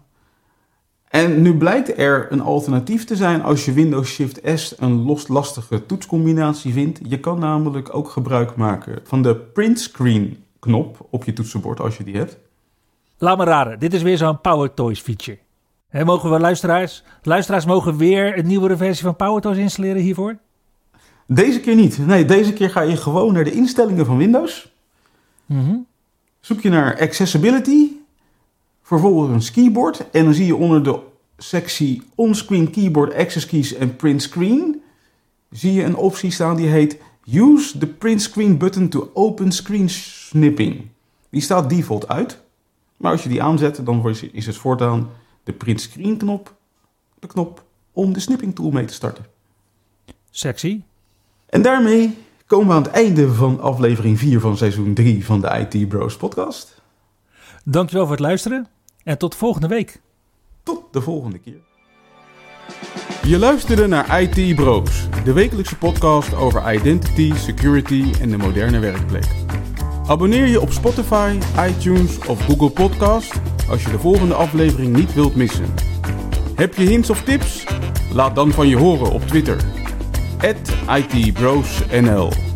En 1.12 1.42
nu 1.42 1.56
blijkt 1.56 1.98
er 1.98 2.26
een 2.32 2.40
alternatief 2.40 3.04
te 3.04 3.16
zijn 3.16 3.42
als 3.42 3.64
je 3.64 3.72
Windows 3.72 4.10
Shift 4.10 4.40
S 4.54 4.74
een 4.78 5.02
loslastige 5.02 5.86
toetscombinatie 5.86 6.72
vindt. 6.72 7.00
Je 7.02 7.20
kan 7.20 7.38
namelijk 7.38 7.94
ook 7.94 8.08
gebruik 8.08 8.56
maken 8.56 9.00
van 9.04 9.22
de 9.22 9.36
print 9.36 9.80
screen 9.80 10.44
knop 10.58 11.06
op 11.10 11.24
je 11.24 11.32
toetsenbord 11.32 11.80
als 11.80 11.96
je 11.96 12.04
die 12.04 12.16
hebt. 12.16 12.38
Laat 13.18 13.38
me 13.38 13.44
raden, 13.44 13.78
dit 13.78 13.94
is 13.94 14.02
weer 14.02 14.16
zo'n 14.16 14.40
Power 14.40 14.74
Toys 14.74 15.00
feature. 15.00 15.38
Mogen 16.04 16.30
we 16.30 16.38
luisteraars, 16.38 17.02
luisteraars 17.22 17.64
mogen 17.64 17.96
weer 17.96 18.38
een 18.38 18.46
nieuwere 18.46 18.76
versie 18.76 19.04
van 19.04 19.16
Power 19.16 19.40
Toys 19.40 19.56
installeren 19.56 20.02
hiervoor? 20.02 20.36
Deze 21.26 21.60
keer 21.60 21.74
niet. 21.74 22.06
Nee, 22.06 22.24
deze 22.24 22.52
keer 22.52 22.70
ga 22.70 22.80
je 22.80 22.96
gewoon 22.96 23.32
naar 23.32 23.44
de 23.44 23.52
instellingen 23.52 24.06
van 24.06 24.16
Windows. 24.16 24.72
Mhm. 25.46 25.76
Zoek 26.40 26.60
je 26.60 26.68
naar 26.68 27.00
Accessibility, 27.00 27.91
vervolgens 28.82 29.50
Keyboard 29.50 30.10
en 30.10 30.24
dan 30.24 30.34
zie 30.34 30.46
je 30.46 30.56
onder 30.56 30.82
de 30.82 30.98
sectie 31.36 32.02
On-Screen 32.14 32.70
Keyboard 32.70 33.14
Access 33.14 33.46
Keys 33.46 33.74
en 33.74 33.96
Print 33.96 34.22
Screen 34.22 34.82
zie 35.50 35.72
je 35.72 35.84
een 35.84 35.96
optie 35.96 36.30
staan 36.30 36.56
die 36.56 36.68
heet 36.68 36.98
Use 37.30 37.78
the 37.78 37.86
Print 37.86 38.22
Screen 38.22 38.58
button 38.58 38.88
to 38.88 39.10
open 39.14 39.52
screen 39.52 39.88
snipping. 39.88 40.86
Die 41.30 41.40
staat 41.40 41.70
default 41.70 42.08
uit, 42.08 42.40
maar 42.96 43.12
als 43.12 43.22
je 43.22 43.28
die 43.28 43.42
aanzet 43.42 43.80
dan 43.84 44.16
is 44.32 44.46
het 44.46 44.56
voortaan 44.56 45.10
de 45.44 45.52
Print 45.52 45.80
Screen 45.80 46.16
knop 46.16 46.54
de 47.18 47.26
knop 47.26 47.64
om 47.92 48.12
de 48.12 48.20
snipping 48.20 48.54
tool 48.54 48.70
mee 48.70 48.84
te 48.84 48.92
starten. 48.92 49.26
Sexy. 50.30 50.82
En 51.46 51.62
daarmee 51.62 52.18
komen 52.46 52.68
we 52.68 52.74
aan 52.74 52.82
het 52.82 52.92
einde 52.92 53.32
van 53.32 53.60
aflevering 53.60 54.18
4 54.18 54.40
van 54.40 54.56
seizoen 54.56 54.94
3 54.94 55.24
van 55.24 55.40
de 55.40 55.66
IT 55.68 55.88
Bros 55.88 56.16
podcast. 56.16 56.81
Dankjewel 57.64 58.06
voor 58.06 58.14
het 58.14 58.24
luisteren 58.24 58.68
en 59.04 59.18
tot 59.18 59.34
volgende 59.34 59.68
week. 59.68 60.00
Tot 60.62 60.82
de 60.90 61.00
volgende 61.00 61.38
keer. 61.38 61.60
Je 63.22 63.38
luisterde 63.38 63.86
naar 63.86 64.22
IT 64.22 64.54
Bros, 64.54 65.08
de 65.24 65.32
wekelijkse 65.32 65.78
podcast 65.78 66.34
over 66.34 66.74
identity, 66.74 67.34
security 67.34 68.12
en 68.20 68.30
de 68.30 68.36
moderne 68.36 68.78
werkplek. 68.78 69.26
Abonneer 70.06 70.46
je 70.46 70.60
op 70.60 70.70
Spotify, 70.70 71.38
iTunes 71.68 72.18
of 72.26 72.44
Google 72.44 72.70
Podcast 72.70 73.40
als 73.68 73.82
je 73.82 73.90
de 73.90 73.98
volgende 73.98 74.34
aflevering 74.34 74.96
niet 74.96 75.14
wilt 75.14 75.34
missen. 75.34 75.74
Heb 76.54 76.74
je 76.74 76.84
hints 76.84 77.10
of 77.10 77.22
tips? 77.22 77.66
Laat 78.12 78.34
dan 78.34 78.52
van 78.52 78.68
je 78.68 78.76
horen 78.76 79.12
op 79.12 79.22
Twitter. 79.22 79.64
@itbrosnl 80.88 82.51